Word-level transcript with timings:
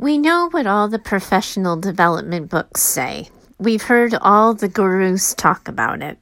We 0.00 0.16
know 0.16 0.48
what 0.52 0.68
all 0.68 0.86
the 0.86 1.00
professional 1.00 1.74
development 1.74 2.50
books 2.50 2.82
say. 2.82 3.30
We've 3.58 3.82
heard 3.82 4.14
all 4.14 4.54
the 4.54 4.68
gurus 4.68 5.34
talk 5.34 5.66
about 5.66 6.02
it. 6.02 6.18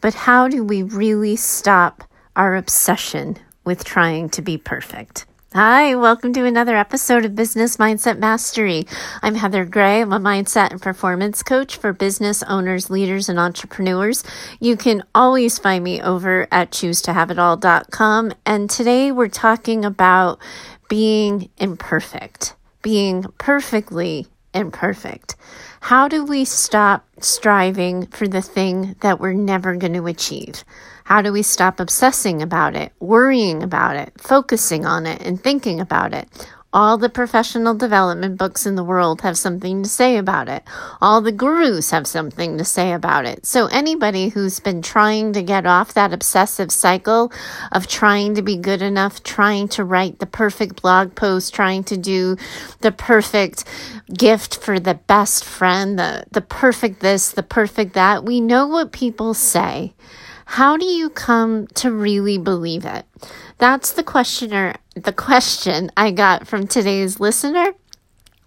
But 0.00 0.14
how 0.14 0.48
do 0.48 0.64
we 0.64 0.82
really 0.82 1.36
stop 1.36 2.02
our 2.34 2.56
obsession 2.56 3.36
with 3.62 3.84
trying 3.84 4.30
to 4.30 4.40
be 4.40 4.56
perfect? 4.56 5.26
Hi, 5.52 5.94
welcome 5.96 6.32
to 6.32 6.46
another 6.46 6.74
episode 6.78 7.26
of 7.26 7.34
Business 7.34 7.76
Mindset 7.76 8.18
Mastery. 8.18 8.86
I'm 9.20 9.34
Heather 9.34 9.66
Gray. 9.66 10.00
I'm 10.00 10.14
a 10.14 10.18
mindset 10.18 10.70
and 10.70 10.80
performance 10.80 11.42
coach 11.42 11.76
for 11.76 11.92
business 11.92 12.42
owners, 12.44 12.88
leaders, 12.88 13.28
and 13.28 13.38
entrepreneurs. 13.38 14.24
You 14.60 14.78
can 14.78 15.02
always 15.14 15.58
find 15.58 15.84
me 15.84 16.00
over 16.00 16.48
at 16.50 16.70
choosetohaveitall.com. 16.70 18.32
And 18.46 18.70
today 18.70 19.12
we're 19.12 19.28
talking 19.28 19.84
about 19.84 20.38
being 20.88 21.50
imperfect 21.58 22.54
being 22.82 23.24
perfectly 23.38 24.26
imperfect? 24.54 25.36
How 25.80 26.08
do 26.08 26.24
we 26.24 26.44
stop 26.44 27.06
striving 27.20 28.06
for 28.06 28.28
the 28.28 28.42
thing 28.42 28.96
that 29.00 29.20
we're 29.20 29.32
never 29.32 29.76
going 29.76 29.94
to 29.94 30.06
achieve? 30.06 30.64
How 31.04 31.22
do 31.22 31.32
we 31.32 31.42
stop 31.42 31.80
obsessing 31.80 32.42
about 32.42 32.76
it, 32.76 32.92
worrying 33.00 33.62
about 33.62 33.96
it, 33.96 34.12
focusing 34.18 34.86
on 34.86 35.06
it, 35.06 35.22
and 35.22 35.42
thinking 35.42 35.80
about 35.80 36.14
it? 36.14 36.28
All 36.72 36.98
the 36.98 37.08
professional 37.08 37.74
development 37.74 38.38
books 38.38 38.64
in 38.64 38.76
the 38.76 38.84
world 38.84 39.22
have 39.22 39.36
something 39.36 39.82
to 39.82 39.88
say 39.88 40.16
about 40.16 40.48
it. 40.48 40.62
All 41.00 41.20
the 41.20 41.32
gurus 41.32 41.90
have 41.90 42.06
something 42.06 42.58
to 42.58 42.64
say 42.64 42.92
about 42.92 43.26
it. 43.26 43.44
So, 43.44 43.66
anybody 43.66 44.28
who's 44.28 44.60
been 44.60 44.80
trying 44.80 45.32
to 45.32 45.42
get 45.42 45.66
off 45.66 45.94
that 45.94 46.12
obsessive 46.12 46.70
cycle 46.70 47.32
of 47.72 47.88
trying 47.88 48.36
to 48.36 48.42
be 48.42 48.56
good 48.56 48.82
enough, 48.82 49.24
trying 49.24 49.66
to 49.68 49.82
write 49.82 50.20
the 50.20 50.26
perfect 50.26 50.80
blog 50.80 51.16
post, 51.16 51.52
trying 51.52 51.82
to 51.84 51.96
do 51.96 52.36
the 52.82 52.92
perfect 52.92 53.64
gift 54.16 54.56
for 54.56 54.78
the 54.78 54.94
best 54.94 55.44
friend, 55.44 55.98
the, 55.98 56.24
the 56.30 56.40
perfect 56.40 57.00
this, 57.00 57.30
the 57.32 57.42
perfect 57.42 57.94
that, 57.94 58.24
we 58.24 58.40
know 58.40 58.68
what 58.68 58.92
people 58.92 59.34
say. 59.34 59.92
How 60.44 60.76
do 60.76 60.84
you 60.84 61.10
come 61.10 61.68
to 61.74 61.92
really 61.92 62.36
believe 62.36 62.84
it? 62.84 63.06
That's 63.58 63.92
the 63.92 64.02
questioner, 64.02 64.74
the 65.04 65.12
question 65.12 65.90
I 65.96 66.10
got 66.10 66.46
from 66.46 66.66
today's 66.66 67.20
listener. 67.20 67.74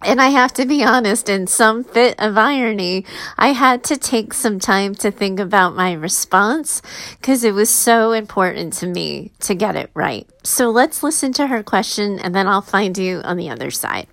And 0.02 0.20
I 0.20 0.28
have 0.28 0.52
to 0.54 0.66
be 0.66 0.84
honest, 0.84 1.30
in 1.30 1.46
some 1.46 1.82
fit 1.82 2.14
of 2.18 2.36
irony, 2.36 3.06
I 3.38 3.48
had 3.48 3.82
to 3.84 3.96
take 3.96 4.34
some 4.34 4.58
time 4.58 4.94
to 4.96 5.10
think 5.10 5.40
about 5.40 5.74
my 5.74 5.94
response 5.94 6.82
because 7.18 7.42
it 7.42 7.54
was 7.54 7.70
so 7.70 8.12
important 8.12 8.74
to 8.74 8.86
me 8.86 9.32
to 9.40 9.54
get 9.54 9.76
it 9.76 9.90
right. 9.94 10.28
So 10.42 10.68
let's 10.68 11.02
listen 11.02 11.32
to 11.34 11.46
her 11.46 11.62
question 11.62 12.18
and 12.18 12.34
then 12.34 12.46
I'll 12.46 12.60
find 12.60 12.98
you 12.98 13.22
on 13.24 13.38
the 13.38 13.48
other 13.48 13.70
side. 13.70 14.06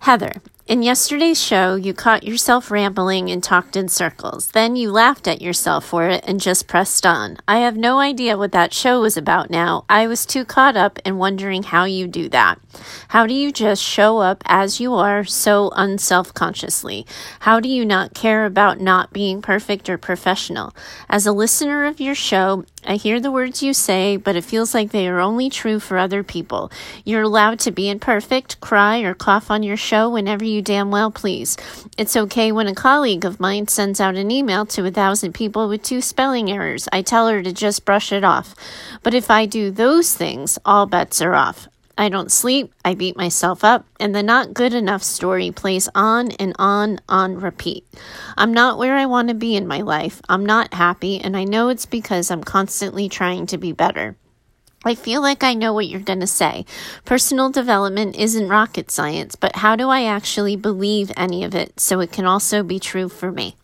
Heather, 0.00 0.42
in 0.70 0.84
yesterday's 0.84 1.42
show, 1.42 1.74
you 1.74 1.92
caught 1.92 2.22
yourself 2.22 2.70
rambling 2.70 3.28
and 3.28 3.42
talked 3.42 3.74
in 3.74 3.88
circles. 3.88 4.52
Then 4.52 4.76
you 4.76 4.92
laughed 4.92 5.26
at 5.26 5.42
yourself 5.42 5.84
for 5.84 6.08
it 6.08 6.22
and 6.24 6.40
just 6.40 6.68
pressed 6.68 7.04
on. 7.04 7.38
I 7.48 7.58
have 7.58 7.76
no 7.76 7.98
idea 7.98 8.38
what 8.38 8.52
that 8.52 8.72
show 8.72 9.00
was 9.00 9.16
about 9.16 9.50
now. 9.50 9.84
I 9.88 10.06
was 10.06 10.24
too 10.24 10.44
caught 10.44 10.76
up 10.76 11.00
in 11.04 11.18
wondering 11.18 11.64
how 11.64 11.86
you 11.86 12.06
do 12.06 12.28
that. 12.28 12.60
How 13.08 13.26
do 13.26 13.34
you 13.34 13.50
just 13.50 13.82
show 13.82 14.18
up 14.18 14.44
as 14.46 14.78
you 14.78 14.94
are 14.94 15.24
so 15.24 15.72
unself 15.74 16.32
consciously? 16.32 17.04
How 17.40 17.58
do 17.58 17.68
you 17.68 17.84
not 17.84 18.14
care 18.14 18.44
about 18.44 18.80
not 18.80 19.12
being 19.12 19.42
perfect 19.42 19.88
or 19.90 19.98
professional? 19.98 20.72
As 21.08 21.26
a 21.26 21.32
listener 21.32 21.84
of 21.84 22.00
your 22.00 22.14
show, 22.14 22.64
I 22.86 22.94
hear 22.94 23.20
the 23.20 23.32
words 23.32 23.62
you 23.62 23.74
say, 23.74 24.16
but 24.16 24.36
it 24.36 24.44
feels 24.44 24.72
like 24.72 24.90
they 24.90 25.06
are 25.08 25.20
only 25.20 25.50
true 25.50 25.80
for 25.80 25.98
other 25.98 26.22
people. 26.22 26.70
You're 27.04 27.22
allowed 27.22 27.58
to 27.60 27.72
be 27.72 27.90
imperfect, 27.90 28.60
cry, 28.60 29.00
or 29.00 29.14
cough 29.14 29.50
on 29.50 29.62
your 29.62 29.76
show 29.76 30.08
whenever 30.08 30.44
you 30.44 30.59
damn 30.60 30.90
well 30.90 31.10
please. 31.10 31.56
It's 31.96 32.16
okay 32.16 32.52
when 32.52 32.66
a 32.66 32.74
colleague 32.74 33.24
of 33.24 33.40
mine 33.40 33.68
sends 33.68 34.00
out 34.00 34.16
an 34.16 34.30
email 34.30 34.66
to 34.66 34.86
a 34.86 34.90
thousand 34.90 35.32
people 35.32 35.68
with 35.68 35.82
two 35.82 36.00
spelling 36.00 36.50
errors. 36.50 36.88
I 36.92 37.02
tell 37.02 37.28
her 37.28 37.42
to 37.42 37.52
just 37.52 37.84
brush 37.84 38.12
it 38.12 38.24
off. 38.24 38.54
But 39.02 39.14
if 39.14 39.30
I 39.30 39.46
do 39.46 39.70
those 39.70 40.14
things, 40.14 40.58
all 40.64 40.86
bets 40.86 41.20
are 41.22 41.34
off. 41.34 41.68
I 42.00 42.08
don't 42.08 42.32
sleep, 42.32 42.72
I 42.82 42.94
beat 42.94 43.18
myself 43.18 43.62
up, 43.62 43.84
and 44.00 44.14
the 44.14 44.22
not 44.22 44.54
good 44.54 44.72
enough 44.72 45.02
story 45.02 45.50
plays 45.50 45.86
on 45.94 46.30
and 46.32 46.54
on 46.58 46.98
on 47.10 47.38
repeat. 47.38 47.84
I'm 48.38 48.54
not 48.54 48.78
where 48.78 48.96
I 48.96 49.04
want 49.04 49.28
to 49.28 49.34
be 49.34 49.54
in 49.54 49.66
my 49.66 49.82
life. 49.82 50.22
I'm 50.26 50.46
not 50.46 50.72
happy, 50.72 51.20
and 51.20 51.36
I 51.36 51.44
know 51.44 51.68
it's 51.68 51.84
because 51.84 52.30
I'm 52.30 52.42
constantly 52.42 53.10
trying 53.10 53.44
to 53.48 53.58
be 53.58 53.72
better. 53.72 54.16
I 54.82 54.94
feel 54.94 55.20
like 55.20 55.44
I 55.44 55.52
know 55.52 55.74
what 55.74 55.88
you're 55.88 56.00
going 56.00 56.20
to 56.20 56.26
say. 56.26 56.64
Personal 57.04 57.50
development 57.50 58.16
isn't 58.16 58.48
rocket 58.48 58.90
science, 58.90 59.36
but 59.36 59.56
how 59.56 59.76
do 59.76 59.90
I 59.90 60.04
actually 60.04 60.56
believe 60.56 61.12
any 61.18 61.44
of 61.44 61.54
it 61.54 61.78
so 61.78 62.00
it 62.00 62.12
can 62.12 62.24
also 62.24 62.62
be 62.62 62.78
true 62.78 63.10
for 63.10 63.30
me? 63.30 63.56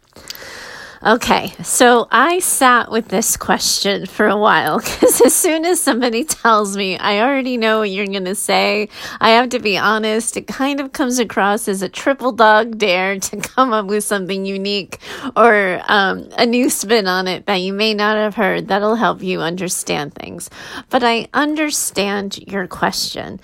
Okay, 1.03 1.53
so 1.63 2.09
I 2.11 2.39
sat 2.39 2.91
with 2.91 3.09
this 3.09 3.37
question 3.37 4.07
for 4.07 4.27
a 4.27 4.37
while 4.37 4.79
because 4.81 5.21
as 5.21 5.35
soon 5.35 5.67
as 5.67 5.79
somebody 5.79 6.25
tells 6.25 6.75
me 6.75 6.97
I 6.97 7.21
already 7.21 7.59
know 7.59 7.81
what 7.81 7.91
you're 7.91 8.07
going 8.07 8.25
to 8.25 8.35
say, 8.35 8.89
I 9.21 9.31
have 9.31 9.51
to 9.51 9.59
be 9.59 9.77
honest, 9.77 10.39
it 10.39 10.47
kind 10.47 10.81
of 10.81 10.93
comes 10.93 11.19
across 11.19 11.69
as 11.69 11.83
a 11.83 11.89
triple 11.91 12.33
dog 12.33 12.79
dare 12.79 13.19
to 13.19 13.37
come 13.43 13.75
up 13.75 13.87
with 13.87 14.05
something 14.05 14.47
unique 14.47 14.99
or 15.37 15.83
um, 15.87 16.31
a 16.39 16.47
new 16.47 16.71
spin 16.71 17.07
on 17.07 17.29
it 17.29 17.45
that 17.45 17.61
you 17.61 17.75
may 17.75 17.93
not 17.93 18.17
have 18.17 18.35
heard 18.35 18.69
that'll 18.69 18.97
help 18.97 19.23
you 19.23 19.43
understand 19.43 20.15
things. 20.15 20.49
But 20.89 21.05
I 21.05 21.29
understand 21.35 22.39
your 22.39 22.67
question 22.67 23.39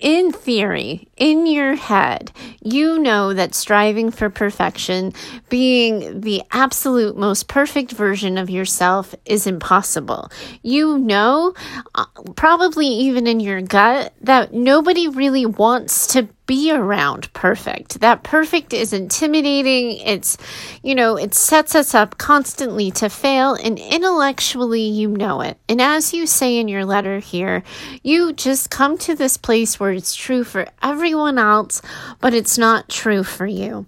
in 0.00 0.32
theory, 0.32 1.08
in 1.16 1.46
your 1.46 1.74
head, 1.74 2.32
you 2.62 2.98
know 2.98 3.32
that 3.34 3.54
striving 3.54 4.10
for 4.10 4.30
perfection, 4.30 5.12
being 5.48 6.20
the 6.20 6.42
absolute 6.52 7.16
most 7.16 7.48
perfect 7.48 7.92
version 7.92 8.38
of 8.38 8.50
yourself, 8.50 9.14
is 9.24 9.46
impossible. 9.46 10.30
You 10.62 10.98
know, 10.98 11.54
uh, 11.94 12.06
probably 12.36 12.86
even 12.86 13.26
in 13.26 13.40
your 13.40 13.62
gut, 13.62 14.12
that 14.22 14.52
nobody 14.52 15.08
really 15.08 15.46
wants 15.46 16.08
to 16.08 16.28
be 16.46 16.72
around 16.72 17.32
perfect. 17.32 18.00
That 18.00 18.22
perfect 18.22 18.72
is 18.72 18.92
intimidating. 18.92 19.98
It's, 19.98 20.36
you 20.82 20.94
know, 20.94 21.16
it 21.16 21.34
sets 21.34 21.74
us 21.74 21.94
up 21.94 22.18
constantly 22.18 22.90
to 22.92 23.08
fail, 23.08 23.54
and 23.54 23.78
intellectually, 23.78 24.82
you 24.82 25.08
know 25.08 25.40
it. 25.40 25.58
And 25.68 25.80
as 25.80 26.14
you 26.14 26.26
say 26.26 26.58
in 26.58 26.68
your 26.68 26.84
letter 26.84 27.18
here, 27.18 27.62
you 28.02 28.32
just 28.32 28.70
come 28.70 28.96
to 28.98 29.14
this 29.14 29.36
place 29.36 29.80
where 29.80 29.92
it's 29.92 30.14
true 30.14 30.44
for 30.44 30.66
everyone 30.82 31.38
else, 31.38 31.82
but 32.20 32.34
it's 32.34 32.56
not 32.58 32.88
true 32.88 33.24
for 33.24 33.46
you. 33.46 33.86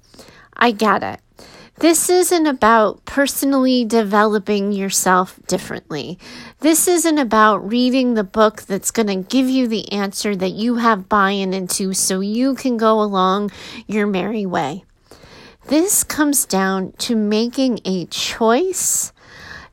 I 0.56 0.72
get 0.72 1.02
it. 1.02 1.20
This 1.78 2.10
isn't 2.10 2.48
about 2.48 3.04
personally 3.04 3.84
developing 3.84 4.72
yourself 4.72 5.38
differently. 5.46 6.18
This 6.58 6.88
isn't 6.88 7.18
about 7.18 7.68
reading 7.68 8.14
the 8.14 8.24
book 8.24 8.62
that's 8.62 8.90
going 8.90 9.06
to 9.06 9.28
give 9.28 9.48
you 9.48 9.68
the 9.68 9.92
answer 9.92 10.34
that 10.34 10.50
you 10.50 10.74
have 10.74 11.08
buy 11.08 11.30
in 11.30 11.54
into 11.54 11.92
so 11.92 12.18
you 12.18 12.56
can 12.56 12.78
go 12.78 13.00
along 13.00 13.52
your 13.86 14.08
merry 14.08 14.44
way. 14.44 14.82
This 15.68 16.02
comes 16.02 16.46
down 16.46 16.94
to 16.98 17.14
making 17.14 17.78
a 17.84 18.06
choice 18.06 19.12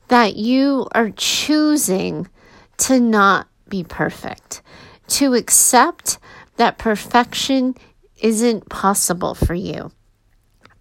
that 0.06 0.36
you 0.36 0.86
are 0.92 1.10
choosing 1.10 2.28
to 2.76 3.00
not 3.00 3.48
be 3.68 3.82
perfect, 3.82 4.62
to 5.08 5.34
accept 5.34 6.18
that 6.56 6.78
perfection 6.78 7.74
isn't 8.22 8.68
possible 8.68 9.34
for 9.34 9.54
you. 9.54 9.90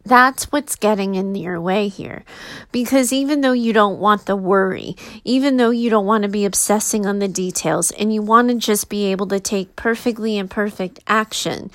That's 0.05 0.51
what's 0.51 0.75
getting 0.75 1.15
in 1.15 1.33
your 1.33 1.59
way 1.59 1.87
here. 1.87 2.23
Because 2.71 3.11
even 3.11 3.41
though 3.41 3.53
you 3.53 3.73
don't 3.73 3.99
want 3.99 4.27
the 4.27 4.35
worry, 4.35 4.95
even 5.23 5.57
though 5.57 5.71
you 5.71 5.89
don't 5.89 6.05
want 6.05 6.21
to 6.21 6.29
be 6.29 6.45
obsessing 6.45 7.07
on 7.07 7.17
the 7.17 7.27
details 7.27 7.89
and 7.91 8.13
you 8.13 8.21
want 8.21 8.49
to 8.49 8.55
just 8.55 8.87
be 8.87 9.05
able 9.05 9.27
to 9.27 9.39
take 9.39 9.75
perfectly 9.75 10.37
imperfect 10.37 10.99
action, 11.07 11.71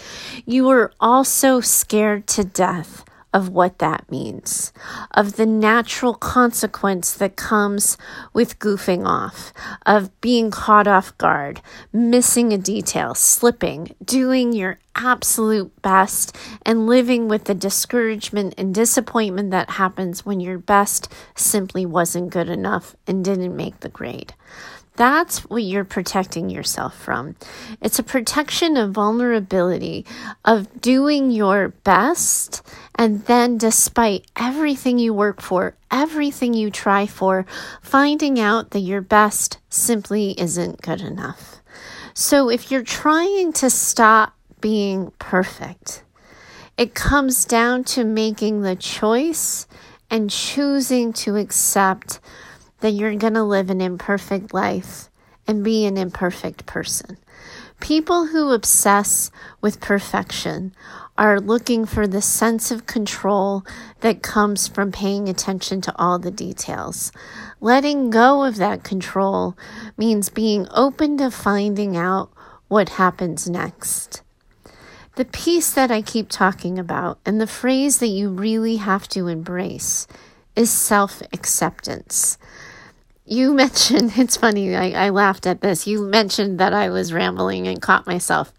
you 0.47 0.69
are 0.71 0.93
also 1.01 1.61
scared 1.61 2.29
to 2.29 2.45
death 2.45 3.05
of 3.33 3.49
what 3.49 3.79
that 3.79 4.11
means, 4.11 4.73
of 5.13 5.37
the 5.37 5.47
natural 5.47 6.15
consequence 6.15 7.13
that 7.15 7.37
comes 7.37 7.97
with 8.33 8.59
goofing 8.59 9.07
off, 9.07 9.53
of 9.87 10.21
being 10.21 10.51
caught 10.51 10.89
off 10.89 11.17
guard, 11.19 11.61
missing 11.93 12.53
a 12.53 12.59
detail, 12.59 13.15
slipping, 13.15 13.95
doing 14.05 14.53
your 14.53 14.79
absolute 14.97 15.81
best, 15.83 16.37
and 16.67 16.87
living 16.87 17.29
with 17.29 17.45
the 17.45 17.55
discouragement 17.55 18.55
and 18.59 18.75
disappointment 18.75 19.51
that 19.51 19.71
happens 19.71 20.27
when 20.27 20.41
your 20.41 20.59
best 20.59 21.13
simply 21.37 21.87
wasn't 21.87 22.31
good 22.31 22.49
enough 22.49 22.97
and 23.07 23.25
didn't 23.25 23.57
make 23.57 23.81
the 23.81 23.89
grade. 23.89 24.35
That's 25.01 25.49
what 25.49 25.63
you're 25.63 25.87
protecting 25.87 26.51
yourself 26.51 26.95
from. 26.95 27.35
It's 27.81 27.99
a 27.99 28.03
protection 28.03 28.77
of 28.77 28.91
vulnerability, 28.93 30.05
of 30.45 30.83
doing 30.83 31.31
your 31.31 31.71
best, 31.71 32.61
and 32.97 33.25
then, 33.25 33.57
despite 33.57 34.27
everything 34.37 34.99
you 34.99 35.15
work 35.15 35.41
for, 35.41 35.75
everything 35.91 36.53
you 36.53 36.71
try 36.71 37.07
for, 37.07 37.47
finding 37.81 38.39
out 38.39 38.73
that 38.73 38.81
your 38.81 39.01
best 39.01 39.57
simply 39.71 40.39
isn't 40.39 40.83
good 40.83 41.01
enough. 41.01 41.63
So, 42.13 42.51
if 42.51 42.71
you're 42.71 42.83
trying 42.83 43.55
to 43.55 43.71
stop 43.71 44.35
being 44.61 45.13
perfect. 45.19 46.03
It 46.77 46.95
comes 46.95 47.47
down 47.47 47.85
to 47.85 48.05
making 48.05 48.61
the 48.61 48.77
choice 48.77 49.67
and 50.11 50.29
choosing 50.29 51.15
to 51.15 51.37
accept 51.37 52.21
that 52.81 52.93
you're 52.93 53.15
going 53.17 53.35
to 53.35 53.43
live 53.43 53.71
an 53.71 53.81
imperfect 53.81 54.53
life 54.53 55.09
and 55.47 55.65
be 55.65 55.85
an 55.85 55.97
imperfect 55.97 56.67
person. 56.67 57.19
People 57.81 58.27
who 58.27 58.53
obsess 58.53 59.31
with 59.61 59.81
perfection 59.81 60.75
are 61.17 61.41
looking 61.41 61.87
for 61.87 62.07
the 62.07 62.23
sense 62.23 62.71
of 62.71 62.87
control 62.87 63.65
that 64.01 64.23
comes 64.23 64.69
from 64.69 64.93
paying 64.93 65.29
attention 65.29 65.81
to 65.81 65.95
all 65.99 66.19
the 66.19 66.31
details. 66.31 67.11
Letting 67.61 68.11
go 68.11 68.45
of 68.45 68.57
that 68.57 68.85
control 68.85 69.57
means 69.97 70.29
being 70.29 70.67
open 70.71 71.19
to 71.19 71.31
finding 71.31 71.97
out 71.97 72.31
what 72.69 72.91
happens 72.91 73.49
next. 73.49 74.23
The 75.17 75.25
piece 75.25 75.73
that 75.73 75.91
I 75.91 76.03
keep 76.03 76.29
talking 76.29 76.79
about 76.79 77.19
and 77.27 77.41
the 77.41 77.47
phrase 77.47 77.99
that 77.99 78.07
you 78.07 78.31
really 78.31 78.77
have 78.77 79.09
to 79.09 79.27
embrace 79.27 80.07
is 80.55 80.71
self 80.71 81.23
acceptance 81.33 82.39
you 83.31 83.55
mentioned, 83.65 84.13
it's 84.17 84.37
funny, 84.37 84.75
I, 84.77 85.07
I 85.07 85.09
laughed 85.11 85.47
at 85.47 85.61
this. 85.61 85.87
You 85.87 86.03
mentioned 86.03 86.61
that 86.61 86.75
I 86.75 86.91
was 86.91 87.13
rambling 87.13 87.67
and 87.67 87.81
caught 87.81 88.07
myself 88.07 88.53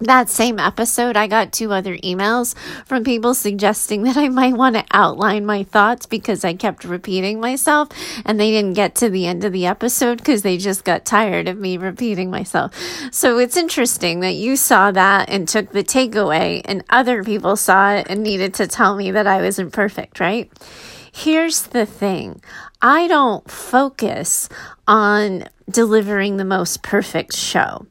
that 0.00 0.28
same 0.28 0.58
episode, 0.58 1.16
I 1.16 1.28
got 1.28 1.52
two 1.52 1.72
other 1.72 1.96
emails 1.98 2.56
from 2.84 3.04
people 3.04 3.32
suggesting 3.32 4.02
that 4.02 4.16
I 4.16 4.28
might 4.28 4.54
want 4.54 4.74
to 4.74 4.84
outline 4.90 5.46
my 5.46 5.62
thoughts 5.62 6.06
because 6.06 6.44
I 6.44 6.54
kept 6.54 6.84
repeating 6.84 7.38
myself 7.38 7.90
and 8.24 8.40
they 8.40 8.50
didn't 8.50 8.74
get 8.74 8.96
to 8.96 9.08
the 9.08 9.26
end 9.26 9.44
of 9.44 9.52
the 9.52 9.66
episode 9.66 10.18
because 10.18 10.42
they 10.42 10.58
just 10.58 10.84
got 10.84 11.04
tired 11.04 11.46
of 11.46 11.58
me 11.58 11.76
repeating 11.76 12.28
myself. 12.28 12.74
So 13.12 13.38
it's 13.38 13.56
interesting 13.56 14.18
that 14.20 14.34
you 14.34 14.56
saw 14.56 14.90
that 14.90 15.28
and 15.28 15.46
took 15.46 15.70
the 15.70 15.84
takeaway 15.84 16.62
and 16.64 16.82
other 16.90 17.22
people 17.22 17.54
saw 17.54 17.92
it 17.92 18.08
and 18.10 18.24
needed 18.24 18.52
to 18.54 18.66
tell 18.66 18.96
me 18.96 19.12
that 19.12 19.28
I 19.28 19.42
was 19.42 19.60
imperfect, 19.60 20.18
right? 20.18 20.50
Here's 21.16 21.62
the 21.62 21.86
thing 21.86 22.42
I 22.82 23.06
don't 23.06 23.48
focus 23.48 24.48
on 24.88 25.44
delivering 25.70 26.38
the 26.38 26.44
most 26.44 26.82
perfect 26.82 27.36
show. 27.36 27.86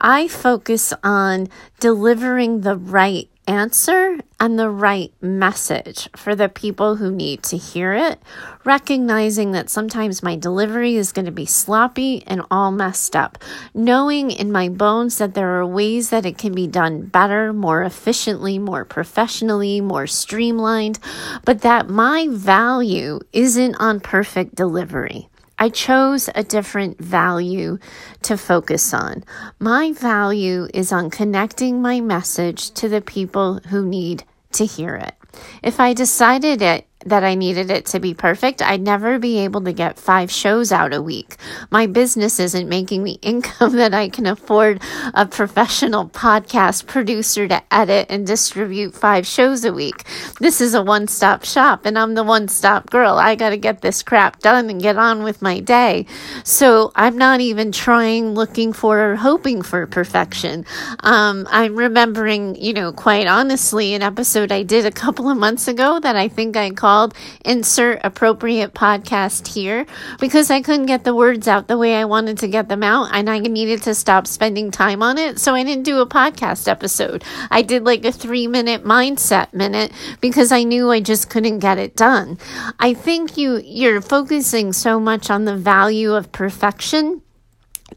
I 0.00 0.26
focus 0.26 0.94
on 1.04 1.48
delivering 1.80 2.62
the 2.62 2.76
right 2.76 3.28
answer 3.46 4.18
and 4.38 4.58
the 4.58 4.70
right 4.70 5.12
message 5.20 6.08
for 6.16 6.34
the 6.34 6.48
people 6.48 6.96
who 6.96 7.10
need 7.10 7.42
to 7.44 7.56
hear 7.56 7.92
it, 7.92 8.20
recognizing 8.64 9.52
that 9.52 9.70
sometimes 9.70 10.22
my 10.22 10.36
delivery 10.36 10.96
is 10.96 11.12
going 11.12 11.26
to 11.26 11.32
be 11.32 11.46
sloppy 11.46 12.22
and 12.26 12.42
all 12.50 12.70
messed 12.70 13.16
up, 13.16 13.38
knowing 13.74 14.30
in 14.30 14.52
my 14.52 14.68
bones 14.68 15.18
that 15.18 15.34
there 15.34 15.58
are 15.60 15.66
ways 15.66 16.10
that 16.10 16.26
it 16.26 16.38
can 16.38 16.52
be 16.52 16.66
done 16.66 17.06
better, 17.06 17.52
more 17.52 17.82
efficiently, 17.82 18.58
more 18.58 18.84
professionally, 18.84 19.80
more 19.80 20.06
streamlined, 20.06 20.98
but 21.44 21.62
that 21.62 21.88
my 21.88 22.28
value 22.30 23.20
isn't 23.32 23.74
on 23.76 24.00
perfect 24.00 24.54
delivery. 24.54 25.28
I 25.62 25.68
chose 25.68 26.28
a 26.34 26.42
different 26.42 26.98
value 26.98 27.78
to 28.22 28.36
focus 28.36 28.92
on. 28.92 29.22
My 29.60 29.92
value 29.92 30.66
is 30.74 30.90
on 30.90 31.08
connecting 31.08 31.80
my 31.80 32.00
message 32.00 32.72
to 32.72 32.88
the 32.88 33.00
people 33.00 33.60
who 33.68 33.86
need 33.86 34.24
to 34.54 34.66
hear 34.66 34.96
it. 34.96 35.14
If 35.62 35.78
I 35.78 35.92
decided 35.92 36.62
it 36.62 36.88
that 37.06 37.24
I 37.24 37.34
needed 37.34 37.70
it 37.70 37.86
to 37.86 38.00
be 38.00 38.14
perfect, 38.14 38.62
I'd 38.62 38.80
never 38.80 39.18
be 39.18 39.38
able 39.40 39.60
to 39.62 39.72
get 39.72 39.98
five 39.98 40.30
shows 40.30 40.70
out 40.70 40.94
a 40.94 41.02
week. 41.02 41.36
My 41.70 41.86
business 41.86 42.38
isn't 42.38 42.68
making 42.68 43.04
the 43.04 43.18
income 43.22 43.76
that 43.76 43.94
I 43.94 44.08
can 44.08 44.26
afford 44.26 44.80
a 45.14 45.26
professional 45.26 46.08
podcast 46.08 46.86
producer 46.86 47.48
to 47.48 47.62
edit 47.72 48.06
and 48.10 48.26
distribute 48.26 48.94
five 48.94 49.26
shows 49.26 49.64
a 49.64 49.72
week. 49.72 50.04
This 50.38 50.60
is 50.60 50.74
a 50.74 50.82
one 50.82 51.08
stop 51.08 51.44
shop, 51.44 51.86
and 51.86 51.98
I'm 51.98 52.14
the 52.14 52.24
one 52.24 52.48
stop 52.48 52.90
girl. 52.90 53.14
I 53.14 53.34
got 53.34 53.50
to 53.50 53.56
get 53.56 53.80
this 53.80 54.02
crap 54.02 54.40
done 54.40 54.70
and 54.70 54.80
get 54.80 54.96
on 54.96 55.22
with 55.22 55.42
my 55.42 55.60
day. 55.60 56.06
So 56.44 56.92
I'm 56.94 57.18
not 57.18 57.40
even 57.40 57.72
trying, 57.72 58.34
looking 58.34 58.72
for, 58.72 59.12
or 59.12 59.16
hoping 59.16 59.62
for 59.62 59.86
perfection. 59.86 60.64
Um, 61.00 61.48
I'm 61.50 61.76
remembering, 61.76 62.54
you 62.54 62.72
know, 62.72 62.92
quite 62.92 63.26
honestly, 63.26 63.94
an 63.94 64.02
episode 64.02 64.52
I 64.52 64.62
did 64.62 64.86
a 64.86 64.92
couple 64.92 65.28
of 65.28 65.36
months 65.36 65.68
ago 65.68 65.98
that 66.00 66.16
I 66.16 66.28
think 66.28 66.56
I 66.56 66.70
called 66.70 66.91
called 66.92 67.14
Insert 67.46 68.00
Appropriate 68.04 68.74
Podcast 68.74 69.46
Here 69.54 69.86
because 70.20 70.50
I 70.50 70.60
couldn't 70.60 70.84
get 70.84 71.04
the 71.04 71.14
words 71.14 71.48
out 71.48 71.66
the 71.66 71.78
way 71.78 71.96
I 71.96 72.04
wanted 72.04 72.36
to 72.40 72.48
get 72.48 72.68
them 72.68 72.82
out 72.82 73.08
and 73.14 73.30
I 73.30 73.38
needed 73.38 73.80
to 73.84 73.94
stop 73.94 74.26
spending 74.26 74.70
time 74.70 75.02
on 75.02 75.16
it. 75.16 75.38
So 75.38 75.54
I 75.54 75.64
didn't 75.64 75.84
do 75.84 76.00
a 76.00 76.06
podcast 76.06 76.68
episode. 76.68 77.24
I 77.50 77.62
did 77.62 77.84
like 77.84 78.04
a 78.04 78.12
three 78.12 78.46
minute 78.46 78.84
mindset 78.84 79.54
minute 79.54 79.90
because 80.20 80.52
I 80.52 80.64
knew 80.64 80.90
I 80.90 81.00
just 81.00 81.30
couldn't 81.30 81.60
get 81.60 81.78
it 81.78 81.96
done. 81.96 82.36
I 82.78 82.92
think 82.92 83.38
you, 83.38 83.62
you're 83.64 84.02
focusing 84.02 84.74
so 84.74 85.00
much 85.00 85.30
on 85.30 85.46
the 85.46 85.56
value 85.56 86.12
of 86.12 86.30
perfection 86.30 87.22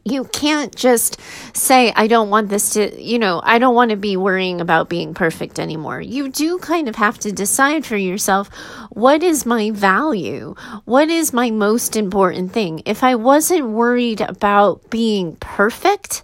you 0.06 0.24
can't 0.24 0.74
just 0.74 1.18
say, 1.52 1.92
I 1.96 2.06
don't 2.06 2.30
want 2.30 2.48
this 2.48 2.70
to, 2.74 3.02
you 3.02 3.18
know, 3.18 3.40
I 3.42 3.58
don't 3.58 3.74
want 3.74 3.90
to 3.90 3.96
be 3.96 4.16
worrying 4.16 4.60
about 4.60 4.88
being 4.88 5.14
perfect 5.14 5.58
anymore. 5.58 6.00
You 6.00 6.28
do 6.28 6.58
kind 6.58 6.88
of 6.88 6.94
have 6.94 7.18
to 7.20 7.32
decide 7.32 7.84
for 7.84 7.96
yourself 7.96 8.48
what 8.90 9.24
is 9.24 9.44
my 9.44 9.72
value? 9.72 10.54
What 10.84 11.08
is 11.08 11.32
my 11.32 11.50
most 11.50 11.96
important 11.96 12.52
thing? 12.52 12.82
If 12.86 13.02
I 13.02 13.16
wasn't 13.16 13.70
worried 13.70 14.20
about 14.20 14.90
being 14.90 15.36
perfect, 15.36 16.22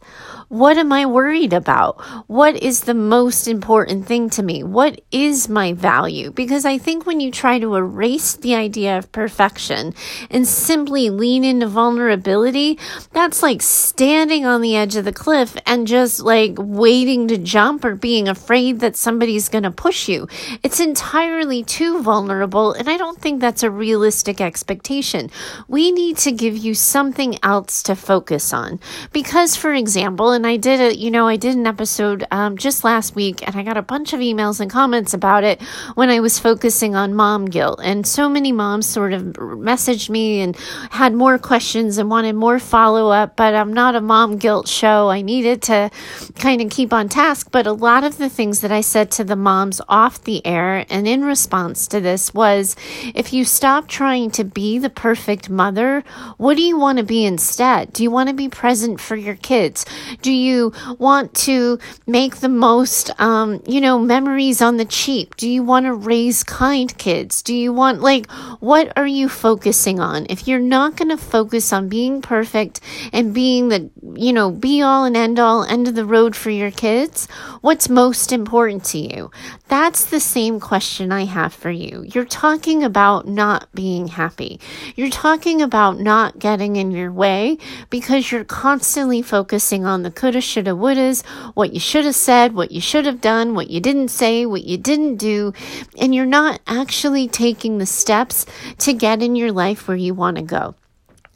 what 0.52 0.76
am 0.76 0.92
I 0.92 1.06
worried 1.06 1.54
about? 1.54 1.98
What 2.26 2.62
is 2.62 2.82
the 2.82 2.92
most 2.92 3.48
important 3.48 4.04
thing 4.04 4.28
to 4.28 4.42
me? 4.42 4.62
What 4.62 5.00
is 5.10 5.48
my 5.48 5.72
value? 5.72 6.30
Because 6.30 6.66
I 6.66 6.76
think 6.76 7.06
when 7.06 7.20
you 7.20 7.30
try 7.30 7.58
to 7.58 7.74
erase 7.74 8.34
the 8.34 8.54
idea 8.54 8.98
of 8.98 9.10
perfection 9.12 9.94
and 10.30 10.46
simply 10.46 11.08
lean 11.08 11.42
into 11.42 11.66
vulnerability, 11.66 12.78
that's 13.12 13.42
like 13.42 13.62
standing 13.62 14.44
on 14.44 14.60
the 14.60 14.76
edge 14.76 14.94
of 14.94 15.06
the 15.06 15.12
cliff 15.12 15.56
and 15.64 15.86
just 15.86 16.20
like 16.20 16.56
waiting 16.58 17.28
to 17.28 17.38
jump 17.38 17.82
or 17.82 17.94
being 17.94 18.28
afraid 18.28 18.80
that 18.80 18.94
somebody's 18.94 19.48
going 19.48 19.64
to 19.64 19.70
push 19.70 20.06
you. 20.06 20.28
It's 20.62 20.80
entirely 20.80 21.64
too 21.64 22.02
vulnerable, 22.02 22.74
and 22.74 22.90
I 22.90 22.98
don't 22.98 23.18
think 23.18 23.40
that's 23.40 23.62
a 23.62 23.70
realistic 23.70 24.38
expectation. 24.38 25.30
We 25.66 25.92
need 25.92 26.18
to 26.18 26.30
give 26.30 26.58
you 26.58 26.74
something 26.74 27.38
else 27.42 27.82
to 27.84 27.96
focus 27.96 28.52
on. 28.52 28.80
Because, 29.14 29.56
for 29.56 29.72
example, 29.72 30.41
and 30.41 30.41
I 30.46 30.56
did 30.56 30.80
a, 30.80 30.96
you 30.96 31.10
know, 31.10 31.26
I 31.26 31.36
did 31.36 31.56
an 31.56 31.66
episode 31.66 32.26
um, 32.30 32.56
just 32.56 32.84
last 32.84 33.14
week, 33.14 33.46
and 33.46 33.56
I 33.56 33.62
got 33.62 33.76
a 33.76 33.82
bunch 33.82 34.12
of 34.12 34.20
emails 34.20 34.60
and 34.60 34.70
comments 34.70 35.14
about 35.14 35.44
it 35.44 35.60
when 35.94 36.10
I 36.10 36.20
was 36.20 36.38
focusing 36.38 36.94
on 36.94 37.14
mom 37.14 37.46
guilt. 37.46 37.80
And 37.82 38.06
so 38.06 38.28
many 38.28 38.52
moms 38.52 38.86
sort 38.86 39.12
of 39.12 39.22
messaged 39.22 40.10
me 40.10 40.40
and 40.40 40.56
had 40.90 41.14
more 41.14 41.38
questions 41.38 41.98
and 41.98 42.10
wanted 42.10 42.34
more 42.34 42.58
follow 42.58 43.10
up. 43.10 43.36
But 43.36 43.54
I'm 43.54 43.72
not 43.72 43.94
a 43.94 44.00
mom 44.00 44.36
guilt 44.36 44.68
show. 44.68 45.10
I 45.10 45.22
needed 45.22 45.62
to 45.62 45.90
kind 46.36 46.60
of 46.60 46.70
keep 46.70 46.92
on 46.92 47.08
task. 47.08 47.48
But 47.50 47.66
a 47.66 47.72
lot 47.72 48.04
of 48.04 48.18
the 48.18 48.28
things 48.28 48.60
that 48.60 48.72
I 48.72 48.80
said 48.80 49.10
to 49.12 49.24
the 49.24 49.36
moms 49.36 49.80
off 49.88 50.22
the 50.24 50.44
air 50.46 50.84
and 50.88 51.06
in 51.06 51.24
response 51.24 51.86
to 51.88 52.00
this 52.00 52.34
was 52.34 52.76
if 53.14 53.32
you 53.32 53.44
stop 53.44 53.88
trying 53.88 54.30
to 54.32 54.44
be 54.44 54.78
the 54.78 54.90
perfect 54.90 55.50
mother, 55.50 56.04
what 56.36 56.56
do 56.56 56.62
you 56.62 56.78
want 56.78 56.98
to 56.98 57.04
be 57.04 57.24
instead? 57.24 57.92
Do 57.92 58.02
you 58.02 58.10
want 58.10 58.28
to 58.28 58.34
be 58.34 58.48
present 58.48 59.00
for 59.00 59.16
your 59.16 59.36
kids? 59.36 59.84
Do 60.20 60.31
do 60.32 60.38
you 60.38 60.72
want 60.98 61.34
to 61.34 61.78
make 62.06 62.36
the 62.36 62.48
most, 62.48 63.10
um, 63.20 63.62
you 63.66 63.82
know, 63.82 63.98
memories 63.98 64.62
on 64.62 64.78
the 64.78 64.86
cheap? 64.86 65.36
Do 65.36 65.46
you 65.46 65.62
want 65.62 65.84
to 65.84 65.92
raise 65.92 66.42
kind 66.42 66.96
kids? 66.96 67.42
Do 67.42 67.54
you 67.54 67.70
want, 67.70 68.00
like, 68.00 68.30
what 68.58 68.96
are 68.96 69.06
you 69.06 69.28
focusing 69.28 70.00
on? 70.00 70.24
If 70.30 70.48
you're 70.48 70.58
not 70.58 70.96
going 70.96 71.10
to 71.10 71.18
focus 71.18 71.70
on 71.70 71.90
being 71.90 72.22
perfect 72.22 72.80
and 73.12 73.34
being 73.34 73.68
the, 73.68 73.90
you 74.14 74.32
know, 74.32 74.50
be 74.50 74.80
all 74.80 75.04
and 75.04 75.18
end 75.18 75.38
all, 75.38 75.64
end 75.64 75.86
of 75.86 75.94
the 75.94 76.06
road 76.06 76.34
for 76.34 76.48
your 76.48 76.70
kids, 76.70 77.28
what's 77.60 77.90
most 77.90 78.32
important 78.32 78.84
to 78.84 78.98
you? 78.98 79.30
That's 79.68 80.06
the 80.06 80.20
same 80.20 80.60
question 80.60 81.12
I 81.12 81.26
have 81.26 81.52
for 81.52 81.70
you. 81.70 82.06
You're 82.08 82.24
talking 82.24 82.82
about 82.82 83.28
not 83.28 83.70
being 83.74 84.08
happy. 84.08 84.60
You're 84.96 85.10
talking 85.10 85.60
about 85.60 86.00
not 86.00 86.38
getting 86.38 86.76
in 86.76 86.90
your 86.90 87.12
way 87.12 87.58
because 87.90 88.32
you're 88.32 88.44
constantly 88.44 89.20
focusing 89.20 89.84
on 89.84 90.02
the 90.02 90.10
coulda, 90.22 90.40
shoulda, 90.40 90.70
wouldas, 90.70 91.26
what 91.54 91.72
you 91.74 91.80
should 91.80 92.04
have 92.04 92.14
said, 92.14 92.54
what 92.54 92.70
you 92.70 92.80
should 92.80 93.04
have 93.06 93.20
done, 93.20 93.56
what 93.56 93.68
you 93.68 93.80
didn't 93.80 94.06
say, 94.06 94.46
what 94.46 94.62
you 94.62 94.78
didn't 94.78 95.16
do, 95.16 95.52
and 95.98 96.14
you're 96.14 96.24
not 96.24 96.60
actually 96.64 97.26
taking 97.26 97.78
the 97.78 97.86
steps 97.86 98.46
to 98.78 98.92
get 98.92 99.20
in 99.20 99.34
your 99.34 99.50
life 99.50 99.88
where 99.88 99.96
you 99.96 100.14
want 100.14 100.36
to 100.36 100.42
go. 100.44 100.76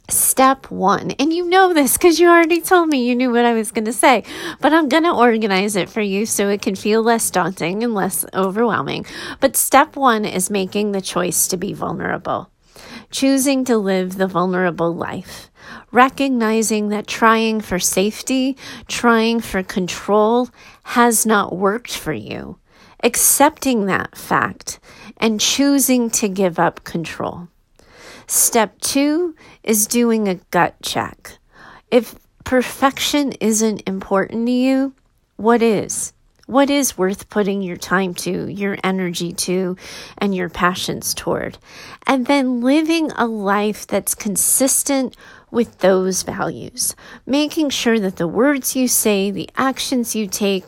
Step 0.07 0.71
one, 0.71 1.11
and 1.19 1.33
you 1.33 1.49
know 1.49 1.73
this 1.73 1.97
because 1.97 2.17
you 2.17 2.29
already 2.29 2.61
told 2.61 2.87
me 2.87 3.05
you 3.05 3.13
knew 3.13 3.29
what 3.29 3.43
I 3.43 3.51
was 3.51 3.71
going 3.71 3.83
to 3.83 3.91
say, 3.91 4.23
but 4.61 4.71
I'm 4.71 4.87
going 4.87 5.03
to 5.03 5.11
organize 5.11 5.75
it 5.75 5.89
for 5.89 5.99
you 5.99 6.25
so 6.25 6.47
it 6.47 6.61
can 6.61 6.75
feel 6.75 7.03
less 7.03 7.29
daunting 7.29 7.83
and 7.83 7.93
less 7.93 8.25
overwhelming. 8.33 9.05
But 9.41 9.57
step 9.57 9.97
one 9.97 10.23
is 10.23 10.49
making 10.49 10.93
the 10.93 11.01
choice 11.01 11.49
to 11.49 11.57
be 11.57 11.73
vulnerable. 11.73 12.49
Choosing 13.11 13.65
to 13.65 13.77
live 13.77 14.17
the 14.17 14.27
vulnerable 14.27 14.93
life, 14.93 15.49
recognizing 15.91 16.89
that 16.89 17.07
trying 17.07 17.61
for 17.61 17.79
safety, 17.79 18.57
trying 18.87 19.39
for 19.39 19.63
control 19.63 20.49
has 20.83 21.25
not 21.25 21.55
worked 21.55 21.95
for 21.95 22.13
you, 22.13 22.59
accepting 23.03 23.85
that 23.85 24.17
fact, 24.17 24.79
and 25.17 25.39
choosing 25.39 26.09
to 26.09 26.29
give 26.29 26.59
up 26.59 26.83
control. 26.83 27.47
Step 28.27 28.79
two 28.81 29.35
is 29.63 29.87
doing 29.87 30.27
a 30.27 30.35
gut 30.51 30.75
check. 30.81 31.37
If 31.89 32.15
perfection 32.43 33.31
isn't 33.33 33.83
important 33.87 34.47
to 34.47 34.51
you, 34.51 34.93
what 35.37 35.61
is? 35.61 36.13
What 36.47 36.69
is 36.69 36.97
worth 36.97 37.29
putting 37.29 37.61
your 37.61 37.75
time 37.75 38.13
to, 38.15 38.47
your 38.49 38.77
energy 38.81 39.33
to, 39.33 39.75
and 40.17 40.33
your 40.33 40.47
passions 40.47 41.13
toward? 41.13 41.57
And 42.07 42.25
then 42.25 42.61
living 42.61 43.11
a 43.11 43.27
life 43.27 43.85
that's 43.85 44.15
consistent 44.15 45.17
with 45.51 45.79
those 45.79 46.23
values, 46.23 46.95
making 47.25 47.71
sure 47.71 47.99
that 47.99 48.15
the 48.15 48.29
words 48.29 48.77
you 48.77 48.87
say, 48.87 49.29
the 49.29 49.49
actions 49.57 50.15
you 50.15 50.25
take, 50.25 50.63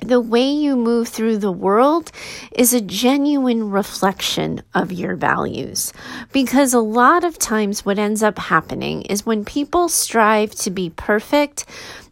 the 0.00 0.20
way 0.20 0.50
you 0.50 0.74
move 0.74 1.08
through 1.08 1.38
the 1.38 1.52
world 1.52 2.10
is 2.52 2.72
a 2.72 2.80
genuine 2.80 3.70
reflection 3.70 4.62
of 4.74 4.90
your 4.90 5.16
values. 5.16 5.92
Because 6.32 6.74
a 6.74 6.80
lot 6.80 7.24
of 7.24 7.38
times, 7.38 7.84
what 7.84 7.98
ends 7.98 8.22
up 8.22 8.38
happening 8.38 9.02
is 9.02 9.26
when 9.26 9.44
people 9.44 9.88
strive 9.88 10.54
to 10.56 10.70
be 10.70 10.90
perfect, 10.90 11.64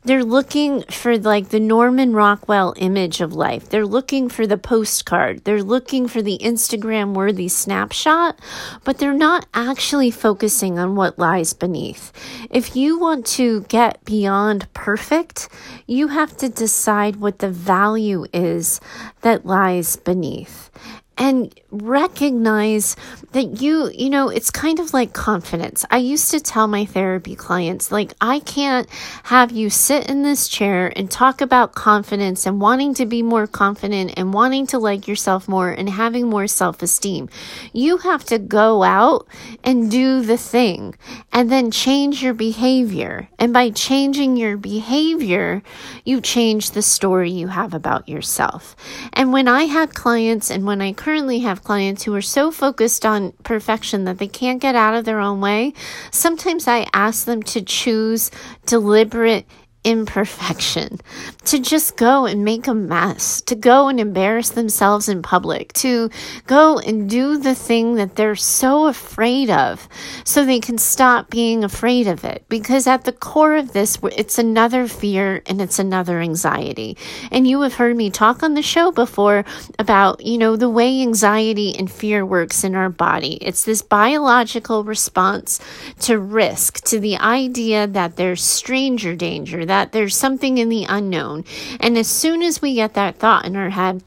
they're 0.04 0.24
looking 0.24 0.82
for 0.84 1.16
like 1.16 1.50
the 1.50 1.60
Norman 1.60 2.12
Rockwell 2.12 2.74
image 2.76 3.20
of 3.20 3.32
life. 3.34 3.68
They're 3.68 3.86
looking 3.86 4.28
for 4.28 4.46
the 4.46 4.58
postcard. 4.58 5.44
They're 5.44 5.62
looking 5.62 6.08
for 6.08 6.22
the 6.22 6.38
Instagram 6.38 7.14
worthy 7.14 7.48
snapshot, 7.48 8.40
but 8.82 8.98
they're 8.98 9.12
not 9.12 9.46
actually 9.54 10.10
focusing 10.10 10.78
on 10.78 10.96
what 10.96 11.18
lies 11.18 11.52
beneath. 11.52 12.12
If 12.50 12.74
you 12.74 12.98
want 12.98 13.26
to 13.38 13.62
get 13.62 14.04
beyond 14.04 14.72
perfect, 14.74 15.48
you 15.86 16.08
have 16.08 16.36
to 16.38 16.48
decide 16.48 17.16
what 17.16 17.38
the 17.38 17.50
value 17.50 18.26
is 18.32 18.80
that 19.20 19.46
lies 19.46 19.96
beneath 19.96 20.70
and 21.18 21.54
recognize 21.70 22.96
that 23.32 23.60
you, 23.60 23.90
you 23.94 24.08
know, 24.10 24.28
it's 24.28 24.50
kind 24.50 24.78
of 24.78 24.92
like 24.94 25.12
confidence. 25.12 25.84
I 25.90 25.98
used 25.98 26.30
to 26.30 26.40
tell 26.40 26.66
my 26.66 26.84
therapy 26.84 27.34
clients, 27.34 27.92
like, 27.92 28.14
I 28.20 28.40
can't 28.40 28.88
have 29.24 29.52
you 29.52 29.70
sit 29.70 30.08
in 30.08 30.22
this 30.22 30.48
chair 30.48 30.92
and 30.96 31.10
talk 31.10 31.40
about 31.40 31.74
confidence 31.74 32.46
and 32.46 32.60
wanting 32.60 32.94
to 32.94 33.06
be 33.06 33.22
more 33.22 33.46
confident 33.46 34.14
and 34.16 34.32
wanting 34.32 34.66
to 34.68 34.78
like 34.78 35.06
yourself 35.06 35.48
more 35.48 35.70
and 35.70 35.88
having 35.88 36.28
more 36.28 36.46
self 36.46 36.82
esteem. 36.82 37.28
You 37.72 37.98
have 37.98 38.24
to 38.26 38.38
go 38.38 38.82
out 38.82 39.26
and 39.62 39.90
do 39.90 40.22
the 40.22 40.38
thing 40.38 40.94
and 41.32 41.50
then 41.50 41.70
change 41.70 42.22
your 42.22 42.34
behavior. 42.34 43.28
And 43.38 43.52
by 43.52 43.70
changing 43.70 44.36
your 44.36 44.56
behavior, 44.56 45.62
you 46.04 46.20
change 46.20 46.70
the 46.70 46.82
story 46.82 47.30
you 47.30 47.48
have 47.48 47.74
about 47.74 48.08
yourself. 48.08 48.76
And 49.12 49.32
when 49.32 49.48
I 49.48 49.64
had 49.64 49.94
clients 49.94 50.50
and 50.50 50.64
when 50.64 50.80
I 50.80 50.92
currently 51.02 51.40
have 51.40 51.64
clients 51.64 52.04
who 52.04 52.14
are 52.14 52.22
so 52.22 52.52
focused 52.52 53.04
on 53.04 53.32
perfection 53.42 54.04
that 54.04 54.18
they 54.18 54.28
can't 54.28 54.62
get 54.62 54.76
out 54.76 54.94
of 54.94 55.04
their 55.04 55.18
own 55.18 55.40
way, 55.40 55.72
sometimes 56.12 56.68
I 56.68 56.86
ask 56.94 57.24
them 57.24 57.42
to 57.42 57.60
choose 57.60 58.30
deliberate 58.66 59.44
imperfection, 59.84 61.00
to 61.44 61.58
just 61.58 61.96
go 61.96 62.26
and 62.26 62.44
make 62.44 62.66
a 62.66 62.74
mess, 62.74 63.40
to 63.42 63.54
go 63.54 63.88
and 63.88 63.98
embarrass 63.98 64.50
themselves 64.50 65.08
in 65.08 65.22
public, 65.22 65.72
to 65.72 66.08
go 66.46 66.78
and 66.78 67.10
do 67.10 67.38
the 67.38 67.54
thing 67.54 67.96
that 67.96 68.16
they're 68.16 68.36
so 68.36 68.86
afraid 68.86 69.50
of 69.50 69.88
so 70.24 70.44
they 70.44 70.60
can 70.60 70.78
stop 70.78 71.30
being 71.30 71.64
afraid 71.64 72.06
of 72.06 72.24
it. 72.24 72.44
Because 72.48 72.86
at 72.86 73.04
the 73.04 73.12
core 73.12 73.56
of 73.56 73.72
this, 73.72 73.98
it's 74.16 74.38
another 74.38 74.86
fear 74.86 75.42
and 75.46 75.60
it's 75.60 75.78
another 75.78 76.20
anxiety. 76.20 76.96
And 77.30 77.46
you 77.46 77.60
have 77.62 77.74
heard 77.74 77.96
me 77.96 78.10
talk 78.10 78.42
on 78.42 78.54
the 78.54 78.62
show 78.62 78.92
before 78.92 79.44
about, 79.78 80.24
you 80.24 80.38
know, 80.38 80.56
the 80.56 80.70
way 80.70 81.02
anxiety 81.02 81.74
and 81.76 81.90
fear 81.90 82.24
works 82.24 82.62
in 82.62 82.74
our 82.74 82.88
body. 82.88 83.34
It's 83.40 83.64
this 83.64 83.82
biological 83.82 84.84
response 84.84 85.60
to 86.00 86.18
risk, 86.18 86.84
to 86.84 87.00
the 87.00 87.16
idea 87.16 87.86
that 87.86 88.16
there's 88.16 88.42
stranger 88.42 89.16
danger 89.16 89.64
that 89.72 89.92
there's 89.92 90.14
something 90.14 90.58
in 90.58 90.68
the 90.68 90.84
unknown. 90.86 91.46
And 91.80 91.96
as 91.96 92.06
soon 92.06 92.42
as 92.42 92.60
we 92.60 92.74
get 92.74 92.92
that 92.92 93.16
thought 93.16 93.46
in 93.46 93.56
our 93.56 93.70
head, 93.70 94.04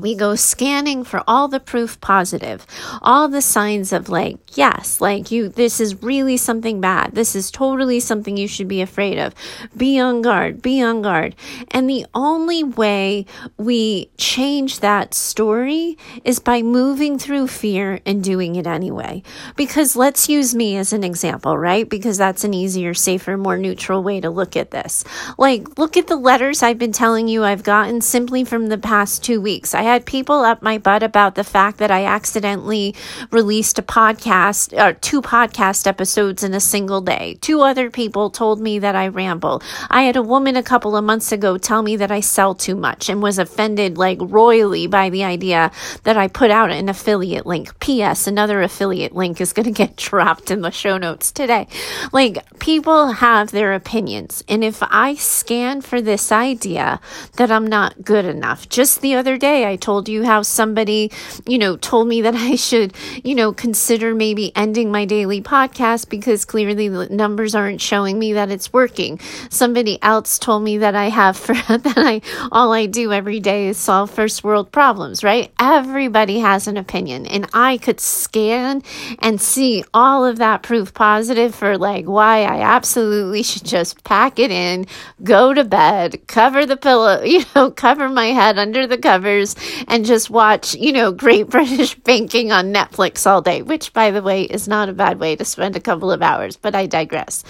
we 0.00 0.14
go 0.14 0.34
scanning 0.34 1.04
for 1.04 1.22
all 1.26 1.48
the 1.48 1.60
proof 1.60 2.00
positive, 2.00 2.66
all 3.02 3.28
the 3.28 3.42
signs 3.42 3.92
of 3.92 4.08
like, 4.08 4.38
yes, 4.56 5.00
like 5.00 5.30
you, 5.30 5.48
this 5.48 5.80
is 5.80 6.02
really 6.02 6.36
something 6.36 6.80
bad. 6.80 7.14
This 7.14 7.34
is 7.34 7.50
totally 7.50 8.00
something 8.00 8.36
you 8.36 8.48
should 8.48 8.68
be 8.68 8.80
afraid 8.80 9.18
of. 9.18 9.34
Be 9.76 9.98
on 9.98 10.22
guard, 10.22 10.62
be 10.62 10.82
on 10.82 11.02
guard. 11.02 11.34
And 11.70 11.88
the 11.88 12.06
only 12.14 12.64
way 12.64 13.26
we 13.56 14.10
change 14.18 14.80
that 14.80 15.14
story 15.14 15.96
is 16.24 16.38
by 16.38 16.62
moving 16.62 17.18
through 17.18 17.48
fear 17.48 18.00
and 18.04 18.22
doing 18.22 18.56
it 18.56 18.66
anyway. 18.66 19.22
Because 19.56 19.96
let's 19.96 20.28
use 20.28 20.54
me 20.54 20.76
as 20.76 20.92
an 20.92 21.04
example, 21.04 21.56
right? 21.56 21.88
Because 21.88 22.18
that's 22.18 22.44
an 22.44 22.54
easier, 22.54 22.94
safer, 22.94 23.36
more 23.36 23.56
neutral 23.56 24.02
way 24.02 24.20
to 24.20 24.30
look 24.30 24.56
at 24.56 24.70
this. 24.70 25.04
Like, 25.38 25.78
look 25.78 25.96
at 25.96 26.06
the 26.06 26.16
letters 26.16 26.62
I've 26.62 26.78
been 26.78 26.92
telling 26.92 27.28
you 27.28 27.44
I've 27.44 27.62
gotten 27.62 28.00
simply 28.00 28.44
from 28.44 28.68
the 28.68 28.78
past 28.78 29.24
two 29.24 29.40
weeks. 29.40 29.74
I 29.74 29.82
had 29.92 30.06
people 30.06 30.40
up 30.40 30.62
my 30.62 30.78
butt 30.78 31.02
about 31.02 31.34
the 31.34 31.44
fact 31.44 31.78
that 31.78 31.90
I 31.90 32.04
accidentally 32.04 32.94
released 33.30 33.78
a 33.78 33.82
podcast 33.82 34.72
or 34.72 34.80
uh, 34.80 34.94
two 35.00 35.22
podcast 35.22 35.86
episodes 35.86 36.42
in 36.42 36.54
a 36.54 36.60
single 36.60 37.00
day. 37.00 37.38
Two 37.40 37.62
other 37.62 37.90
people 37.90 38.30
told 38.30 38.60
me 38.60 38.78
that 38.78 38.94
I 38.96 39.08
ramble. 39.08 39.62
I 39.90 40.02
had 40.02 40.16
a 40.16 40.22
woman 40.22 40.56
a 40.56 40.62
couple 40.62 40.96
of 40.96 41.04
months 41.04 41.32
ago 41.32 41.58
tell 41.58 41.82
me 41.82 41.96
that 41.96 42.10
I 42.10 42.20
sell 42.20 42.54
too 42.54 42.76
much 42.76 43.08
and 43.08 43.22
was 43.22 43.38
offended 43.38 43.98
like 43.98 44.18
royally 44.20 44.86
by 44.86 45.10
the 45.10 45.24
idea 45.24 45.70
that 46.04 46.16
I 46.16 46.28
put 46.28 46.50
out 46.50 46.70
an 46.70 46.88
affiliate 46.88 47.46
link. 47.46 47.78
P.S. 47.80 48.26
Another 48.26 48.62
affiliate 48.62 49.14
link 49.14 49.40
is 49.40 49.52
going 49.52 49.64
to 49.72 49.72
get 49.72 49.96
dropped 49.96 50.50
in 50.50 50.62
the 50.62 50.70
show 50.70 50.98
notes 50.98 51.32
today. 51.32 51.68
Like 52.12 52.58
people 52.58 53.12
have 53.12 53.50
their 53.50 53.72
opinions. 53.72 54.42
And 54.48 54.64
if 54.64 54.82
I 54.82 55.14
scan 55.14 55.80
for 55.80 56.00
this 56.00 56.32
idea 56.32 57.00
that 57.36 57.50
I'm 57.50 57.66
not 57.66 58.04
good 58.04 58.24
enough, 58.24 58.68
just 58.68 59.00
the 59.00 59.14
other 59.14 59.36
day 59.36 59.64
I 59.64 59.75
told 59.76 60.08
you 60.08 60.24
how 60.24 60.42
somebody, 60.42 61.10
you 61.46 61.58
know, 61.58 61.76
told 61.76 62.08
me 62.08 62.22
that 62.22 62.34
I 62.36 62.56
should, 62.56 62.94
you 63.24 63.34
know, 63.34 63.52
consider 63.52 64.14
maybe 64.14 64.52
ending 64.56 64.90
my 64.90 65.04
daily 65.04 65.42
podcast 65.42 66.08
because 66.08 66.44
clearly 66.44 66.88
the 66.88 67.08
numbers 67.08 67.54
aren't 67.54 67.80
showing 67.80 68.18
me 68.18 68.32
that 68.34 68.50
it's 68.50 68.72
working. 68.72 69.18
Somebody 69.50 70.02
else 70.02 70.38
told 70.38 70.62
me 70.62 70.78
that 70.78 70.94
I 70.94 71.08
have 71.08 71.36
for 71.46 71.54
that 71.54 71.94
I 71.96 72.20
all 72.52 72.72
I 72.72 72.86
do 72.86 73.12
every 73.12 73.40
day 73.40 73.68
is 73.68 73.76
solve 73.76 74.10
first 74.10 74.44
world 74.44 74.72
problems, 74.72 75.22
right? 75.22 75.52
Everybody 75.58 76.38
has 76.40 76.66
an 76.66 76.76
opinion 76.76 77.26
and 77.26 77.48
I 77.52 77.78
could 77.78 78.00
scan 78.00 78.82
and 79.20 79.40
see 79.40 79.84
all 79.94 80.24
of 80.24 80.38
that 80.38 80.62
proof 80.62 80.94
positive 80.94 81.54
for 81.54 81.78
like 81.78 82.06
why 82.06 82.42
I 82.42 82.60
absolutely 82.60 83.42
should 83.42 83.64
just 83.64 84.04
pack 84.04 84.38
it 84.38 84.50
in, 84.50 84.86
go 85.22 85.54
to 85.54 85.64
bed, 85.64 86.26
cover 86.26 86.66
the 86.66 86.76
pillow, 86.76 87.22
you 87.24 87.44
know, 87.54 87.70
cover 87.70 88.08
my 88.08 88.26
head 88.26 88.58
under 88.58 88.86
the 88.86 88.98
covers 88.98 89.54
and 89.88 90.04
just 90.04 90.30
watch, 90.30 90.74
you 90.74 90.92
know, 90.92 91.12
Great 91.12 91.46
British 91.50 91.94
Baking 91.96 92.52
on 92.52 92.72
Netflix 92.72 93.26
all 93.26 93.42
day, 93.42 93.62
which, 93.62 93.92
by 93.92 94.10
the 94.10 94.22
way, 94.22 94.42
is 94.42 94.68
not 94.68 94.88
a 94.88 94.92
bad 94.94 95.18
way 95.18 95.36
to 95.36 95.44
spend 95.44 95.76
a 95.76 95.80
couple 95.80 96.12
of 96.12 96.22
hours, 96.22 96.56
but 96.56 96.74
I 96.74 96.86
digress. 96.86 97.44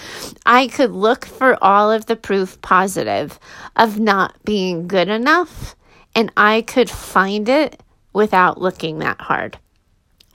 I 0.44 0.68
could 0.68 0.92
look 0.92 1.26
for 1.26 1.62
all 1.62 1.90
of 1.90 2.06
the 2.06 2.16
proof 2.16 2.60
positive 2.62 3.38
of 3.76 3.98
not 3.98 4.34
being 4.44 4.88
good 4.88 5.08
enough, 5.08 5.76
and 6.14 6.32
I 6.36 6.62
could 6.62 6.90
find 6.90 7.48
it 7.48 7.82
without 8.12 8.60
looking 8.60 9.00
that 9.00 9.20
hard. 9.20 9.58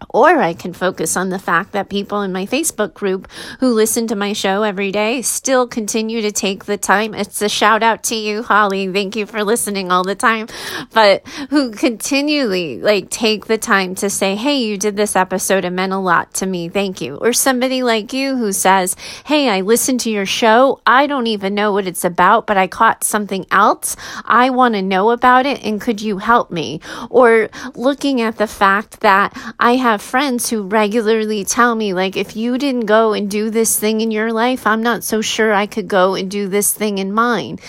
Or 0.10 0.41
I 0.41 0.53
can 0.53 0.74
focus 0.74 1.15
on 1.15 1.29
the 1.29 1.39
fact 1.39 1.72
that 1.72 1.89
people 1.89 2.22
in 2.22 2.31
my 2.31 2.46
Facebook 2.46 2.93
group 2.93 3.29
who 3.60 3.74
listen 3.74 4.08
to 4.08 4.15
my 4.15 4.34
show 4.34 4.63
every 4.63 4.91
day 4.91 5.22
still 5.22 5.67
continue 5.67 6.22
to 6.22 6.31
take 6.31 6.65
the 6.65 6.77
time. 6.77 7.13
It's 7.13 7.41
a 7.41 7.50
shout 7.50 7.84
out 7.84 8.03
to 8.03 8.15
you, 8.15 8.43
Holly. 8.43 8.91
Thank 8.91 9.15
you 9.15 9.25
for 9.25 9.43
listening 9.43 9.91
all 9.91 10.03
the 10.03 10.15
time. 10.15 10.48
But 10.93 11.27
who 11.50 11.72
continually 11.72 12.79
like 12.79 13.10
take 13.10 13.46
the 13.46 13.58
time 13.58 13.96
to 13.96 14.10
say, 14.10 14.36
Hey, 14.36 14.58
you 14.58 14.77
did 14.77 14.96
this 14.96 15.15
episode. 15.15 15.65
It 15.65 15.72
meant 15.72 15.93
a 15.93 15.98
lot 15.98 16.34
to 16.36 16.46
me. 16.46 16.70
Thank 16.70 17.01
you. 17.01 17.17
Or 17.17 17.34
somebody 17.34 17.84
like 17.84 18.13
you 18.13 18.38
who 18.38 18.51
says, 18.53 18.96
Hey, 19.25 19.50
I 19.50 19.62
listened 19.62 20.00
to 20.01 20.10
your 20.10 20.25
show. 20.25 20.81
I 20.86 21.08
don't 21.08 21.27
even 21.27 21.55
know 21.55 21.74
what 21.74 21.88
it's 21.88 22.05
about, 22.05 22.48
but 22.48 22.58
I 22.58 22.67
caught 22.67 23.03
something 23.03 23.46
else. 23.51 23.96
I 24.25 24.50
want 24.50 24.75
to 24.75 24.81
know 24.81 25.12
about 25.12 25.46
it. 25.46 25.63
And 25.63 25.81
could 25.81 26.01
you 26.01 26.17
help 26.17 26.51
me? 26.51 26.79
Or 27.10 27.50
looking 27.75 28.22
at 28.22 28.38
the 28.38 28.48
fact 28.48 29.01
that 29.01 29.38
I 29.60 29.75
have 29.75 29.91
have 29.92 30.02
friends 30.02 30.50
who 30.50 30.64
regularly 30.64 31.44
tell 31.44 31.76
me, 31.76 31.94
like, 31.94 32.16
if 32.16 32.36
you 32.36 32.58
didn't 32.58 32.86
go 32.86 33.14
and 33.14 33.30
do 33.30 33.50
this 33.50 33.78
thing 33.78 34.02
in 34.02 34.12
your 34.12 34.32
life, 34.32 34.66
I'm 34.66 34.82
not 34.82 35.04
so 35.04 35.22
sure 35.22 35.54
I 35.54 35.66
could 35.66 35.88
go 35.88 36.16
and 36.16 36.32
do 36.32 36.48
this 36.48 36.74
thing 36.74 36.98
in 36.98 37.14
mine 37.14 37.60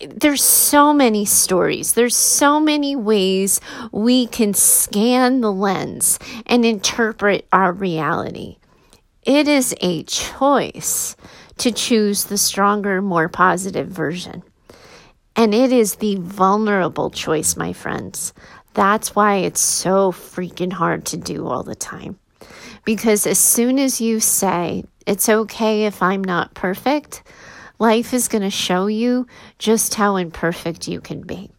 there's 0.00 0.42
so 0.42 0.94
many 0.94 1.24
stories. 1.24 1.92
There's 1.92 2.16
so 2.16 2.58
many 2.58 2.96
ways 2.96 3.60
we 3.92 4.26
can 4.26 4.54
scan 4.54 5.42
the 5.42 5.52
lens 5.52 6.18
and 6.46 6.64
interpret 6.64 7.46
our 7.52 7.72
reality. 7.72 8.56
It 9.22 9.46
is 9.46 9.74
a 9.80 10.02
choice 10.04 11.16
to 11.58 11.70
choose 11.70 12.24
the 12.24 12.38
stronger, 12.38 13.02
more 13.02 13.28
positive 13.28 13.88
version. 13.88 14.42
And 15.36 15.54
it 15.54 15.70
is 15.70 15.96
the 15.96 16.16
vulnerable 16.16 17.10
choice, 17.10 17.56
my 17.56 17.72
friends. 17.72 18.32
That's 18.74 19.14
why 19.14 19.36
it's 19.36 19.60
so 19.60 20.12
freaking 20.12 20.72
hard 20.72 21.04
to 21.06 21.16
do 21.16 21.46
all 21.46 21.62
the 21.62 21.74
time. 21.74 22.18
Because 22.84 23.26
as 23.26 23.38
soon 23.38 23.78
as 23.78 24.00
you 24.00 24.20
say, 24.20 24.84
it's 25.06 25.28
okay 25.28 25.86
if 25.86 26.02
I'm 26.02 26.22
not 26.22 26.54
perfect, 26.54 27.22
life 27.78 28.14
is 28.14 28.28
going 28.28 28.42
to 28.42 28.50
show 28.50 28.86
you 28.86 29.26
just 29.58 29.94
how 29.94 30.16
imperfect 30.16 30.88
you 30.88 31.00
can 31.00 31.22
be. 31.22 31.50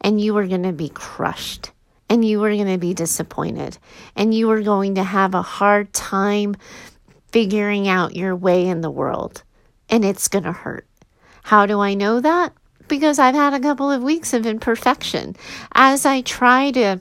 And 0.00 0.20
you 0.20 0.36
are 0.36 0.46
going 0.46 0.62
to 0.62 0.72
be 0.72 0.88
crushed. 0.88 1.72
And 2.10 2.24
you 2.24 2.42
are 2.44 2.50
going 2.54 2.72
to 2.72 2.78
be 2.78 2.94
disappointed. 2.94 3.76
And 4.16 4.32
you 4.32 4.50
are 4.50 4.62
going 4.62 4.94
to 4.94 5.02
have 5.02 5.34
a 5.34 5.42
hard 5.42 5.92
time 5.92 6.56
figuring 7.32 7.88
out 7.88 8.16
your 8.16 8.34
way 8.34 8.66
in 8.66 8.80
the 8.80 8.90
world. 8.90 9.42
And 9.90 10.04
it's 10.04 10.28
going 10.28 10.44
to 10.44 10.52
hurt. 10.52 10.86
How 11.42 11.66
do 11.66 11.80
I 11.80 11.94
know 11.94 12.20
that? 12.20 12.52
Because 12.88 13.18
I've 13.18 13.34
had 13.34 13.54
a 13.54 13.60
couple 13.60 13.90
of 13.90 14.02
weeks 14.02 14.32
of 14.32 14.46
imperfection. 14.46 15.36
As 15.72 16.06
I 16.06 16.22
try 16.22 16.70
to 16.72 17.00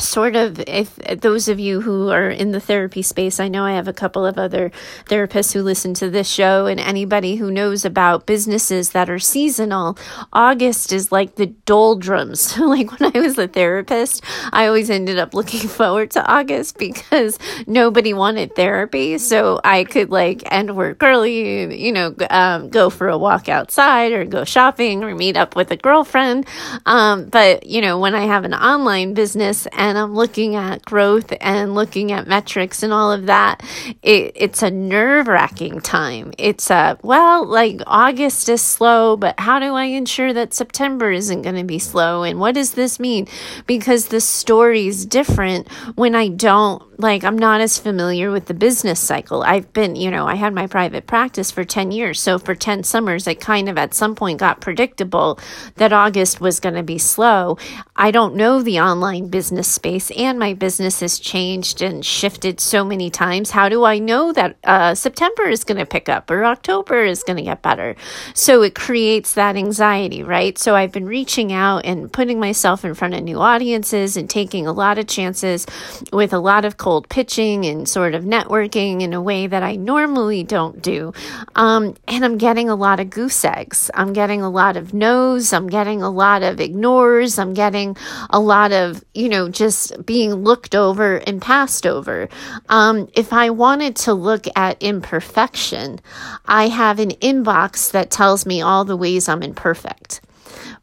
sort 0.00 0.36
of 0.36 0.60
if 0.66 0.96
those 0.96 1.48
of 1.48 1.58
you 1.58 1.80
who 1.80 2.10
are 2.10 2.30
in 2.30 2.52
the 2.52 2.60
therapy 2.60 3.02
space 3.02 3.40
i 3.40 3.48
know 3.48 3.64
i 3.64 3.72
have 3.72 3.88
a 3.88 3.92
couple 3.92 4.26
of 4.26 4.38
other 4.38 4.70
therapists 5.06 5.52
who 5.52 5.62
listen 5.62 5.94
to 5.94 6.10
this 6.10 6.28
show 6.28 6.66
and 6.66 6.80
anybody 6.80 7.36
who 7.36 7.50
knows 7.50 7.84
about 7.84 8.26
businesses 8.26 8.90
that 8.90 9.08
are 9.10 9.18
seasonal 9.18 9.96
august 10.32 10.92
is 10.92 11.12
like 11.12 11.36
the 11.36 11.46
doldrums. 11.46 12.56
Like 12.70 13.00
when 13.00 13.12
i 13.16 13.18
was 13.18 13.36
a 13.36 13.48
therapist 13.48 14.22
i 14.52 14.66
always 14.66 14.90
ended 14.90 15.18
up 15.18 15.34
looking 15.34 15.68
forward 15.78 16.12
to 16.12 16.24
august 16.24 16.78
because 16.78 17.36
nobody 17.66 18.14
wanted 18.14 18.54
therapy 18.54 19.18
so 19.18 19.60
i 19.64 19.82
could 19.84 20.10
like 20.10 20.42
end 20.52 20.76
work 20.76 21.02
early 21.02 21.74
you 21.74 21.92
know 21.92 22.14
um, 22.30 22.68
go 22.68 22.90
for 22.90 23.08
a 23.08 23.18
walk 23.18 23.48
outside 23.48 24.12
or 24.12 24.24
go 24.24 24.44
shopping 24.44 25.02
or 25.04 25.14
meet 25.14 25.36
up 25.36 25.56
with 25.56 25.70
a 25.70 25.76
girlfriend. 25.76 26.46
Um, 26.86 27.26
but 27.28 27.66
you 27.66 27.80
know 27.80 27.98
when 27.98 28.14
i 28.14 28.24
have 28.26 28.44
an 28.44 28.54
online 28.54 29.14
business 29.14 29.66
and 29.72 29.89
and 29.90 29.98
I'm 29.98 30.14
looking 30.14 30.54
at 30.54 30.84
growth 30.84 31.32
and 31.40 31.74
looking 31.74 32.12
at 32.12 32.28
metrics 32.28 32.82
and 32.82 32.92
all 32.92 33.12
of 33.12 33.26
that, 33.26 33.62
it, 34.02 34.32
it's 34.36 34.62
a 34.62 34.70
nerve 34.70 35.26
wracking 35.26 35.80
time. 35.80 36.32
It's 36.38 36.70
a, 36.70 36.96
well, 37.02 37.44
like 37.44 37.80
August 37.86 38.48
is 38.48 38.62
slow, 38.62 39.16
but 39.16 39.38
how 39.38 39.58
do 39.58 39.74
I 39.74 39.84
ensure 39.84 40.32
that 40.32 40.54
September 40.54 41.10
isn't 41.10 41.42
going 41.42 41.56
to 41.56 41.64
be 41.64 41.80
slow? 41.80 42.22
And 42.22 42.38
what 42.38 42.54
does 42.54 42.74
this 42.74 43.00
mean? 43.00 43.26
Because 43.66 44.06
the 44.06 44.20
story 44.20 44.86
is 44.86 45.04
different 45.04 45.68
when 45.96 46.14
I 46.14 46.28
don't 46.28 46.82
like 47.00 47.24
I'm 47.24 47.38
not 47.38 47.60
as 47.60 47.78
familiar 47.78 48.30
with 48.30 48.46
the 48.46 48.54
business 48.54 49.00
cycle. 49.00 49.42
I've 49.42 49.72
been, 49.72 49.96
you 49.96 50.10
know, 50.10 50.26
I 50.26 50.34
had 50.34 50.52
my 50.52 50.66
private 50.66 51.06
practice 51.06 51.50
for 51.50 51.64
10 51.64 51.92
years. 51.92 52.20
So 52.20 52.38
for 52.38 52.54
10 52.54 52.84
summers, 52.84 53.26
it 53.26 53.40
kind 53.40 53.68
of 53.68 53.78
at 53.78 53.94
some 53.94 54.14
point 54.14 54.38
got 54.38 54.60
predictable 54.60 55.38
that 55.76 55.92
August 55.92 56.40
was 56.40 56.60
going 56.60 56.74
to 56.74 56.82
be 56.82 56.98
slow. 56.98 57.56
I 57.96 58.10
don't 58.10 58.34
know 58.34 58.62
the 58.62 58.80
online 58.80 59.28
business 59.28 59.69
space 59.70 60.10
and 60.12 60.38
my 60.38 60.54
business 60.54 61.00
has 61.00 61.18
changed 61.18 61.82
and 61.82 62.04
shifted 62.04 62.60
so 62.60 62.84
many 62.84 63.10
times. 63.10 63.50
How 63.50 63.68
do 63.68 63.84
I 63.84 63.98
know 63.98 64.32
that 64.32 64.56
uh, 64.64 64.94
September 64.94 65.44
is 65.44 65.64
going 65.64 65.78
to 65.78 65.86
pick 65.86 66.08
up 66.08 66.30
or 66.30 66.44
October 66.44 67.04
is 67.04 67.22
going 67.22 67.36
to 67.36 67.42
get 67.42 67.62
better? 67.62 67.96
So 68.34 68.62
it 68.62 68.74
creates 68.74 69.34
that 69.34 69.56
anxiety, 69.56 70.22
right? 70.22 70.58
So 70.58 70.74
I've 70.74 70.92
been 70.92 71.06
reaching 71.06 71.52
out 71.52 71.84
and 71.84 72.12
putting 72.12 72.40
myself 72.40 72.84
in 72.84 72.94
front 72.94 73.14
of 73.14 73.22
new 73.22 73.38
audiences 73.38 74.16
and 74.16 74.28
taking 74.28 74.66
a 74.66 74.72
lot 74.72 74.98
of 74.98 75.06
chances 75.06 75.66
with 76.12 76.32
a 76.32 76.38
lot 76.38 76.64
of 76.64 76.76
cold 76.76 77.08
pitching 77.08 77.64
and 77.66 77.88
sort 77.88 78.14
of 78.14 78.24
networking 78.24 79.02
in 79.02 79.12
a 79.12 79.22
way 79.22 79.46
that 79.46 79.62
I 79.62 79.76
normally 79.76 80.42
don't 80.42 80.82
do. 80.82 81.12
Um, 81.54 81.96
and 82.08 82.24
I'm 82.24 82.38
getting 82.38 82.68
a 82.68 82.74
lot 82.74 83.00
of 83.00 83.10
goose 83.10 83.44
eggs. 83.44 83.90
I'm 83.94 84.12
getting 84.12 84.42
a 84.42 84.50
lot 84.50 84.76
of 84.76 84.92
no's. 84.94 85.52
I'm 85.52 85.68
getting 85.68 86.02
a 86.02 86.10
lot 86.10 86.42
of 86.42 86.60
ignores. 86.60 87.38
I'm 87.38 87.54
getting 87.54 87.96
a 88.30 88.40
lot 88.40 88.72
of, 88.72 89.04
you 89.14 89.28
know, 89.28 89.48
just 89.60 90.06
being 90.06 90.32
looked 90.32 90.74
over 90.74 91.16
and 91.16 91.42
passed 91.42 91.86
over. 91.86 92.30
Um, 92.70 93.10
if 93.12 93.30
I 93.30 93.50
wanted 93.50 93.94
to 93.96 94.14
look 94.14 94.46
at 94.56 94.82
imperfection, 94.82 96.00
I 96.46 96.68
have 96.68 96.98
an 96.98 97.10
inbox 97.20 97.90
that 97.90 98.10
tells 98.10 98.46
me 98.46 98.62
all 98.62 98.86
the 98.86 98.96
ways 98.96 99.28
I'm 99.28 99.42
imperfect. 99.42 100.22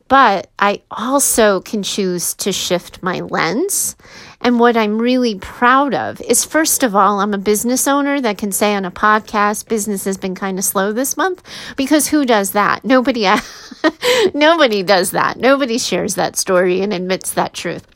But 0.08 0.52
I 0.60 0.84
also 0.92 1.60
can 1.62 1.82
choose 1.82 2.36
to 2.36 2.52
shift 2.52 3.02
my 3.02 3.22
lens. 3.22 3.96
And 4.42 4.60
what 4.60 4.78
I'm 4.78 5.02
really 5.02 5.40
proud 5.40 5.96
of 5.96 6.22
is, 6.22 6.46
first 6.46 6.84
of 6.84 6.96
all, 6.96 7.20
I'm 7.20 7.34
a 7.34 7.40
business 7.40 7.88
owner 7.88 8.22
that 8.22 8.38
can 8.38 8.52
say 8.52 8.76
on 8.76 8.86
a 8.86 8.92
podcast, 8.92 9.68
business 9.68 10.06
has 10.06 10.20
been 10.20 10.36
kind 10.36 10.60
of 10.60 10.64
slow 10.64 10.94
this 10.94 11.18
month 11.18 11.42
because 11.76 12.10
who 12.10 12.26
does 12.28 12.52
that? 12.52 12.86
Nobody, 12.86 13.28
nobody 14.36 14.84
does 14.84 15.10
that. 15.12 15.38
Nobody 15.38 15.80
shares 15.80 16.14
that 16.14 16.36
story 16.36 16.82
and 16.82 16.94
admits 16.94 17.32
that 17.32 17.56
truth. 17.56 17.88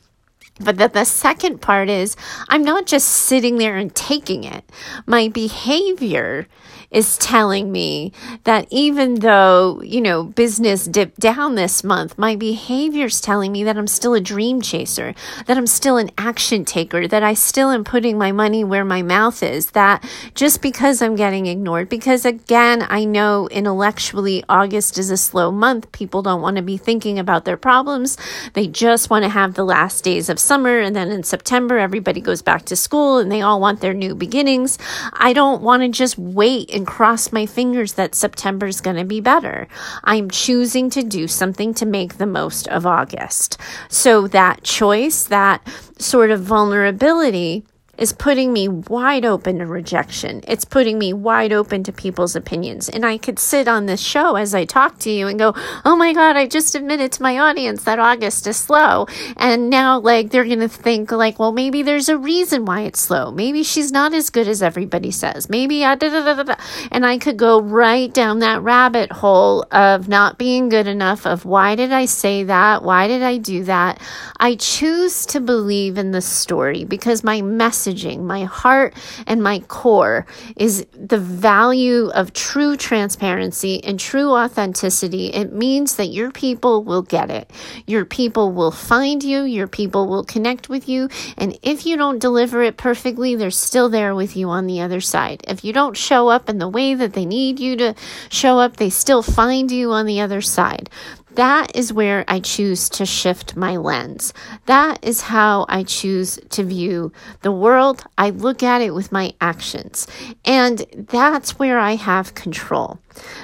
But 0.60 0.76
that 0.76 0.92
the 0.92 1.04
second 1.04 1.60
part 1.60 1.88
is 1.88 2.16
I'm 2.48 2.62
not 2.62 2.86
just 2.86 3.08
sitting 3.08 3.58
there 3.58 3.76
and 3.76 3.94
taking 3.94 4.44
it. 4.44 4.64
My 5.06 5.28
behavior 5.28 6.46
is 6.92 7.16
telling 7.18 7.72
me 7.72 8.12
that 8.44 8.66
even 8.70 9.16
though, 9.16 9.80
you 9.82 10.00
know, 10.00 10.24
business 10.24 10.86
dipped 10.86 11.18
down 11.18 11.54
this 11.54 11.82
month, 11.82 12.18
my 12.18 12.36
behavior 12.36 13.06
is 13.06 13.20
telling 13.20 13.50
me 13.50 13.64
that 13.64 13.76
I'm 13.76 13.86
still 13.86 14.14
a 14.14 14.20
dream 14.20 14.60
chaser, 14.60 15.14
that 15.46 15.56
I'm 15.56 15.66
still 15.66 15.96
an 15.96 16.10
action 16.18 16.64
taker, 16.64 17.08
that 17.08 17.22
I 17.22 17.34
still 17.34 17.70
am 17.70 17.82
putting 17.82 18.18
my 18.18 18.30
money 18.30 18.62
where 18.62 18.84
my 18.84 19.02
mouth 19.02 19.42
is, 19.42 19.70
that 19.70 20.04
just 20.34 20.60
because 20.60 21.00
I'm 21.00 21.16
getting 21.16 21.46
ignored, 21.46 21.88
because 21.88 22.24
again, 22.24 22.86
I 22.88 23.04
know 23.04 23.48
intellectually 23.48 24.44
August 24.48 24.98
is 24.98 25.10
a 25.10 25.16
slow 25.16 25.50
month. 25.50 25.90
People 25.92 26.22
don't 26.22 26.42
want 26.42 26.56
to 26.56 26.62
be 26.62 26.76
thinking 26.76 27.18
about 27.18 27.44
their 27.44 27.56
problems. 27.56 28.16
They 28.52 28.66
just 28.66 29.08
want 29.08 29.24
to 29.24 29.28
have 29.30 29.54
the 29.54 29.64
last 29.64 30.04
days 30.04 30.28
of 30.28 30.38
summer. 30.38 30.78
And 30.78 30.94
then 30.94 31.10
in 31.10 31.22
September, 31.22 31.78
everybody 31.78 32.20
goes 32.20 32.42
back 32.42 32.64
to 32.66 32.76
school 32.76 33.18
and 33.18 33.32
they 33.32 33.40
all 33.40 33.60
want 33.60 33.80
their 33.80 33.94
new 33.94 34.14
beginnings. 34.14 34.78
I 35.12 35.32
don't 35.32 35.62
want 35.62 35.82
to 35.82 35.88
just 35.88 36.18
wait 36.18 36.70
and 36.82 36.86
cross 36.88 37.30
my 37.30 37.46
fingers 37.46 37.92
that 37.92 38.12
September 38.12 38.66
is 38.66 38.80
going 38.80 38.96
to 38.96 39.04
be 39.04 39.20
better. 39.20 39.68
I'm 40.02 40.28
choosing 40.28 40.90
to 40.90 41.04
do 41.04 41.28
something 41.28 41.74
to 41.74 41.86
make 41.86 42.18
the 42.18 42.26
most 42.26 42.66
of 42.66 42.84
August. 42.84 43.56
So 43.88 44.26
that 44.26 44.64
choice, 44.64 45.22
that 45.22 45.64
sort 45.98 46.32
of 46.32 46.42
vulnerability, 46.42 47.64
is 47.98 48.14
putting 48.14 48.54
me 48.54 48.68
wide 48.68 49.24
open 49.24 49.58
to 49.58 49.66
rejection. 49.66 50.40
It's 50.48 50.64
putting 50.64 50.98
me 50.98 51.12
wide 51.12 51.52
open 51.52 51.84
to 51.84 51.92
people's 51.92 52.34
opinions. 52.34 52.88
And 52.88 53.04
I 53.04 53.18
could 53.18 53.38
sit 53.38 53.68
on 53.68 53.84
this 53.84 54.00
show 54.00 54.36
as 54.36 54.54
I 54.54 54.64
talk 54.64 54.98
to 55.00 55.10
you 55.10 55.26
and 55.26 55.38
go, 55.38 55.52
oh 55.84 55.94
my 55.94 56.14
God, 56.14 56.34
I 56.34 56.46
just 56.46 56.74
admitted 56.74 57.12
to 57.12 57.22
my 57.22 57.38
audience 57.38 57.84
that 57.84 57.98
August 57.98 58.46
is 58.46 58.56
slow. 58.56 59.06
And 59.36 59.68
now, 59.68 60.00
like, 60.00 60.30
they're 60.30 60.46
going 60.46 60.60
to 60.60 60.68
think, 60.68 61.12
like, 61.12 61.38
well, 61.38 61.52
maybe 61.52 61.82
there's 61.82 62.08
a 62.08 62.16
reason 62.16 62.64
why 62.64 62.80
it's 62.82 63.00
slow. 63.00 63.30
Maybe 63.30 63.62
she's 63.62 63.92
not 63.92 64.14
as 64.14 64.30
good 64.30 64.48
as 64.48 64.62
everybody 64.62 65.10
says. 65.10 65.50
Maybe, 65.50 65.84
ah, 65.84 65.94
da. 65.94 66.56
and 66.90 67.04
I 67.04 67.18
could 67.18 67.36
go 67.36 67.60
right 67.60 68.12
down 68.12 68.38
that 68.38 68.62
rabbit 68.62 69.12
hole 69.12 69.66
of 69.70 70.08
not 70.08 70.38
being 70.38 70.70
good 70.70 70.86
enough, 70.86 71.26
of 71.26 71.44
why 71.44 71.74
did 71.74 71.92
I 71.92 72.06
say 72.06 72.44
that? 72.44 72.82
Why 72.82 73.06
did 73.06 73.22
I 73.22 73.36
do 73.36 73.64
that? 73.64 74.00
I 74.40 74.54
choose 74.54 75.26
to 75.26 75.40
believe 75.40 75.98
in 75.98 76.12
the 76.12 76.22
story 76.22 76.84
because 76.84 77.22
my 77.22 77.42
message 77.42 77.81
messaging, 77.82 78.20
my 78.20 78.44
heart 78.44 78.94
and 79.26 79.42
my 79.42 79.60
core 79.60 80.26
is 80.56 80.86
the 80.92 81.18
value 81.18 82.08
of 82.08 82.32
true 82.32 82.76
transparency 82.76 83.82
and 83.84 83.98
true 83.98 84.32
authenticity. 84.32 85.26
It 85.26 85.52
means 85.52 85.96
that 85.96 86.06
your 86.06 86.30
people 86.30 86.84
will 86.84 87.02
get 87.02 87.30
it. 87.30 87.50
Your 87.86 88.04
people 88.04 88.52
will 88.52 88.70
find 88.70 89.22
you, 89.22 89.42
your 89.42 89.66
people 89.66 90.08
will 90.08 90.24
connect 90.24 90.68
with 90.68 90.88
you. 90.88 91.08
And 91.36 91.58
if 91.62 91.86
you 91.86 91.96
don't 91.96 92.18
deliver 92.18 92.62
it 92.62 92.76
perfectly, 92.76 93.34
they're 93.34 93.50
still 93.50 93.88
there 93.88 94.14
with 94.14 94.36
you 94.36 94.48
on 94.48 94.66
the 94.66 94.80
other 94.80 95.00
side. 95.00 95.44
If 95.48 95.64
you 95.64 95.72
don't 95.72 95.96
show 95.96 96.28
up 96.28 96.48
in 96.48 96.58
the 96.58 96.68
way 96.68 96.94
that 96.94 97.12
they 97.12 97.26
need 97.26 97.58
you 97.58 97.76
to 97.76 97.94
show 98.30 98.58
up, 98.58 98.76
they 98.76 98.90
still 98.90 99.22
find 99.22 99.70
you 99.70 99.92
on 99.92 100.06
the 100.06 100.20
other 100.20 100.40
side. 100.40 100.88
That 101.34 101.74
is 101.74 101.92
where 101.92 102.24
I 102.28 102.40
choose 102.40 102.88
to 102.90 103.06
shift 103.06 103.56
my 103.56 103.76
lens. 103.76 104.34
That 104.66 105.02
is 105.02 105.22
how 105.22 105.64
I 105.68 105.82
choose 105.82 106.38
to 106.50 106.62
view 106.62 107.12
the 107.40 107.52
world. 107.52 108.04
I 108.18 108.30
look 108.30 108.62
at 108.62 108.82
it 108.82 108.94
with 108.94 109.12
my 109.12 109.32
actions. 109.40 110.06
And 110.44 110.84
that's 110.94 111.58
where 111.58 111.78
I 111.78 111.94
have 111.94 112.34
control. 112.34 112.98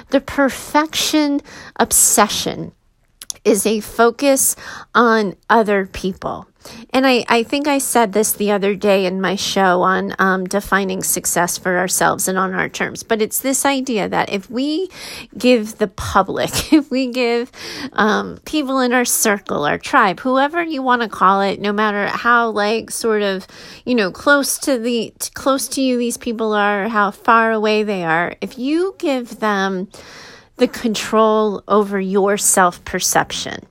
The 0.09 0.21
perfection 0.21 1.41
obsession 1.77 2.73
is 3.43 3.65
a 3.65 3.79
focus 3.79 4.55
on 4.93 5.35
other 5.49 5.85
people. 5.85 6.47
And 6.91 7.07
I, 7.07 7.23
I 7.29 7.43
think 7.43 7.67
I 7.67 7.77
said 7.77 8.13
this 8.13 8.33
the 8.33 8.51
other 8.51 8.75
day 8.75 9.05
in 9.05 9.21
my 9.21 9.35
show 9.35 9.81
on 9.81 10.13
um, 10.19 10.45
defining 10.45 11.03
success 11.03 11.57
for 11.57 11.77
ourselves 11.77 12.27
and 12.27 12.37
on 12.37 12.53
our 12.53 12.67
terms. 12.67 13.03
But 13.03 13.21
it's 13.21 13.39
this 13.39 13.65
idea 13.65 14.09
that 14.09 14.29
if 14.29 14.49
we 14.49 14.89
give 15.37 15.77
the 15.77 15.87
public, 15.87 16.73
if 16.73 16.91
we 16.91 17.07
give 17.07 17.51
um, 17.93 18.39
people 18.45 18.79
in 18.79 18.93
our 18.93 19.05
circle, 19.05 19.65
our 19.65 19.77
tribe, 19.77 20.19
whoever 20.19 20.61
you 20.61 20.81
want 20.81 21.01
to 21.01 21.07
call 21.07 21.41
it, 21.41 21.59
no 21.59 21.71
matter 21.71 22.07
how 22.07 22.49
like 22.49 22.91
sort 22.91 23.21
of 23.21 23.47
you 23.85 23.95
know 23.95 24.11
close 24.11 24.57
to 24.59 24.77
the 24.77 25.13
close 25.33 25.67
to 25.69 25.81
you 25.81 25.97
these 25.97 26.17
people 26.17 26.53
are, 26.53 26.89
how 26.89 27.11
far 27.11 27.51
away 27.51 27.83
they 27.83 28.03
are, 28.03 28.35
if 28.41 28.57
you 28.57 28.95
give 28.97 29.39
them 29.39 29.87
the 30.59 30.67
control 30.67 31.63
over 31.67 31.99
your 31.99 32.37
self 32.37 32.83
perception 32.85 33.65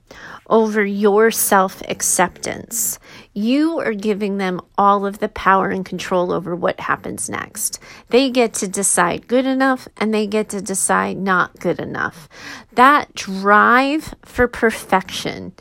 over 0.49 0.83
your 0.83 1.31
self 1.31 1.81
acceptance. 1.87 2.99
You 3.33 3.79
are 3.79 3.93
giving 3.93 4.37
them 4.37 4.59
all 4.77 5.05
of 5.05 5.19
the 5.19 5.29
power 5.29 5.69
and 5.69 5.85
control 5.85 6.33
over 6.33 6.55
what 6.55 6.79
happens 6.79 7.29
next. 7.29 7.79
They 8.09 8.31
get 8.31 8.53
to 8.55 8.67
decide 8.67 9.27
good 9.27 9.45
enough 9.45 9.87
and 9.97 10.13
they 10.13 10.27
get 10.27 10.49
to 10.49 10.61
decide 10.61 11.17
not 11.17 11.59
good 11.59 11.79
enough. 11.79 12.27
That 12.73 13.13
drive 13.13 14.15
for 14.25 14.47
perfection 14.47 15.53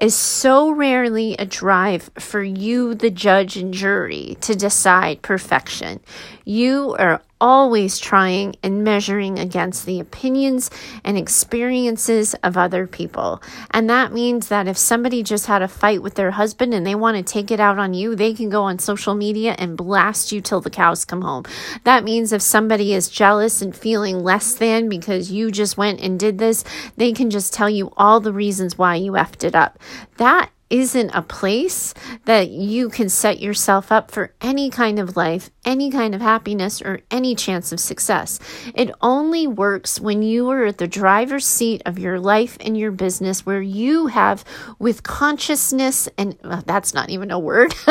is 0.00 0.14
so 0.14 0.70
rarely 0.70 1.34
a 1.38 1.46
drive 1.46 2.10
for 2.18 2.42
you, 2.42 2.94
the 2.94 3.10
judge 3.10 3.56
and 3.56 3.72
jury, 3.72 4.36
to 4.42 4.54
decide 4.54 5.22
perfection. 5.22 6.00
You 6.48 6.94
are 7.00 7.22
always 7.40 7.98
trying 7.98 8.54
and 8.62 8.84
measuring 8.84 9.36
against 9.36 9.84
the 9.84 9.98
opinions 9.98 10.70
and 11.02 11.18
experiences 11.18 12.34
of 12.44 12.56
other 12.56 12.86
people. 12.86 13.42
And 13.72 13.90
that 13.90 14.12
means 14.12 14.46
that 14.46 14.68
if 14.68 14.78
somebody 14.78 15.24
just 15.24 15.46
had 15.46 15.60
a 15.60 15.66
fight 15.66 16.02
with 16.02 16.14
their 16.14 16.30
husband 16.30 16.72
and 16.72 16.86
they 16.86 16.94
want 16.94 17.16
to 17.16 17.24
take 17.24 17.50
it 17.50 17.58
out 17.58 17.80
on 17.80 17.94
you, 17.94 18.14
they 18.14 18.32
can 18.32 18.48
go 18.48 18.62
on 18.62 18.78
social 18.78 19.16
media 19.16 19.56
and 19.58 19.76
blast 19.76 20.30
you 20.30 20.40
till 20.40 20.60
the 20.60 20.70
cows 20.70 21.04
come 21.04 21.22
home. 21.22 21.42
That 21.82 22.04
means 22.04 22.32
if 22.32 22.42
somebody 22.42 22.94
is 22.94 23.10
jealous 23.10 23.60
and 23.60 23.74
feeling 23.74 24.22
less 24.22 24.54
than 24.54 24.88
because 24.88 25.32
you 25.32 25.50
just 25.50 25.76
went 25.76 26.00
and 26.00 26.16
did 26.16 26.38
this, 26.38 26.62
they 26.96 27.12
can 27.12 27.28
just 27.28 27.52
tell 27.52 27.68
you 27.68 27.92
all 27.96 28.20
the 28.20 28.32
reasons 28.32 28.78
why 28.78 28.94
you 28.94 29.12
effed 29.12 29.42
it 29.42 29.56
up. 29.56 29.80
That 30.18 30.50
isn't 30.68 31.10
a 31.10 31.22
place 31.22 31.94
that 32.24 32.50
you 32.50 32.88
can 32.88 33.08
set 33.08 33.40
yourself 33.40 33.92
up 33.92 34.10
for 34.10 34.34
any 34.40 34.68
kind 34.68 34.98
of 34.98 35.16
life, 35.16 35.50
any 35.64 35.90
kind 35.90 36.14
of 36.14 36.20
happiness, 36.20 36.82
or 36.82 37.00
any 37.10 37.34
chance 37.34 37.72
of 37.72 37.78
success. 37.78 38.40
It 38.74 38.90
only 39.00 39.46
works 39.46 40.00
when 40.00 40.22
you 40.22 40.50
are 40.50 40.64
at 40.66 40.78
the 40.78 40.88
driver's 40.88 41.46
seat 41.46 41.82
of 41.86 41.98
your 41.98 42.18
life 42.18 42.56
and 42.60 42.76
your 42.76 42.90
business, 42.90 43.46
where 43.46 43.62
you 43.62 44.08
have, 44.08 44.44
with 44.78 45.02
consciousness, 45.02 46.08
and 46.18 46.36
well, 46.42 46.62
that's 46.66 46.94
not 46.94 47.10
even 47.10 47.30
a 47.30 47.38
word. 47.38 47.74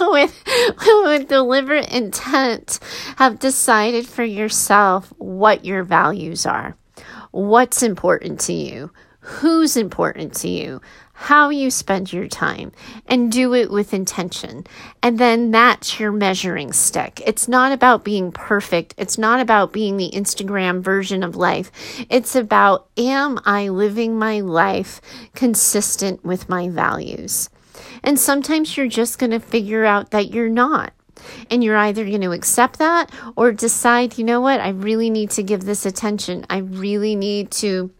with, 0.00 0.44
with 0.86 1.28
deliberate 1.28 1.90
intent, 1.90 2.78
have 3.16 3.38
decided 3.38 4.06
for 4.06 4.24
yourself 4.24 5.12
what 5.16 5.64
your 5.64 5.82
values 5.82 6.44
are, 6.44 6.76
what's 7.30 7.82
important 7.82 8.40
to 8.40 8.52
you, 8.52 8.90
who's 9.20 9.76
important 9.76 10.34
to 10.34 10.48
you, 10.48 10.80
how 11.20 11.50
you 11.50 11.70
spend 11.70 12.10
your 12.14 12.26
time 12.26 12.72
and 13.06 13.30
do 13.30 13.52
it 13.52 13.70
with 13.70 13.92
intention. 13.92 14.66
And 15.02 15.18
then 15.18 15.50
that's 15.50 16.00
your 16.00 16.12
measuring 16.12 16.72
stick. 16.72 17.22
It's 17.26 17.46
not 17.46 17.72
about 17.72 18.04
being 18.04 18.32
perfect. 18.32 18.94
It's 18.96 19.18
not 19.18 19.38
about 19.38 19.70
being 19.70 19.98
the 19.98 20.10
Instagram 20.14 20.80
version 20.80 21.22
of 21.22 21.36
life. 21.36 21.70
It's 22.08 22.34
about, 22.34 22.88
am 22.96 23.38
I 23.44 23.68
living 23.68 24.18
my 24.18 24.40
life 24.40 25.02
consistent 25.34 26.24
with 26.24 26.48
my 26.48 26.70
values? 26.70 27.50
And 28.02 28.18
sometimes 28.18 28.78
you're 28.78 28.88
just 28.88 29.18
going 29.18 29.32
to 29.32 29.40
figure 29.40 29.84
out 29.84 30.12
that 30.12 30.32
you're 30.32 30.48
not. 30.48 30.94
And 31.50 31.62
you're 31.62 31.76
either 31.76 32.06
going 32.06 32.22
to 32.22 32.32
accept 32.32 32.78
that 32.78 33.12
or 33.36 33.52
decide, 33.52 34.16
you 34.16 34.24
know 34.24 34.40
what, 34.40 34.58
I 34.58 34.70
really 34.70 35.10
need 35.10 35.28
to 35.32 35.42
give 35.42 35.66
this 35.66 35.84
attention. 35.84 36.46
I 36.48 36.58
really 36.58 37.14
need 37.14 37.50
to 37.50 37.90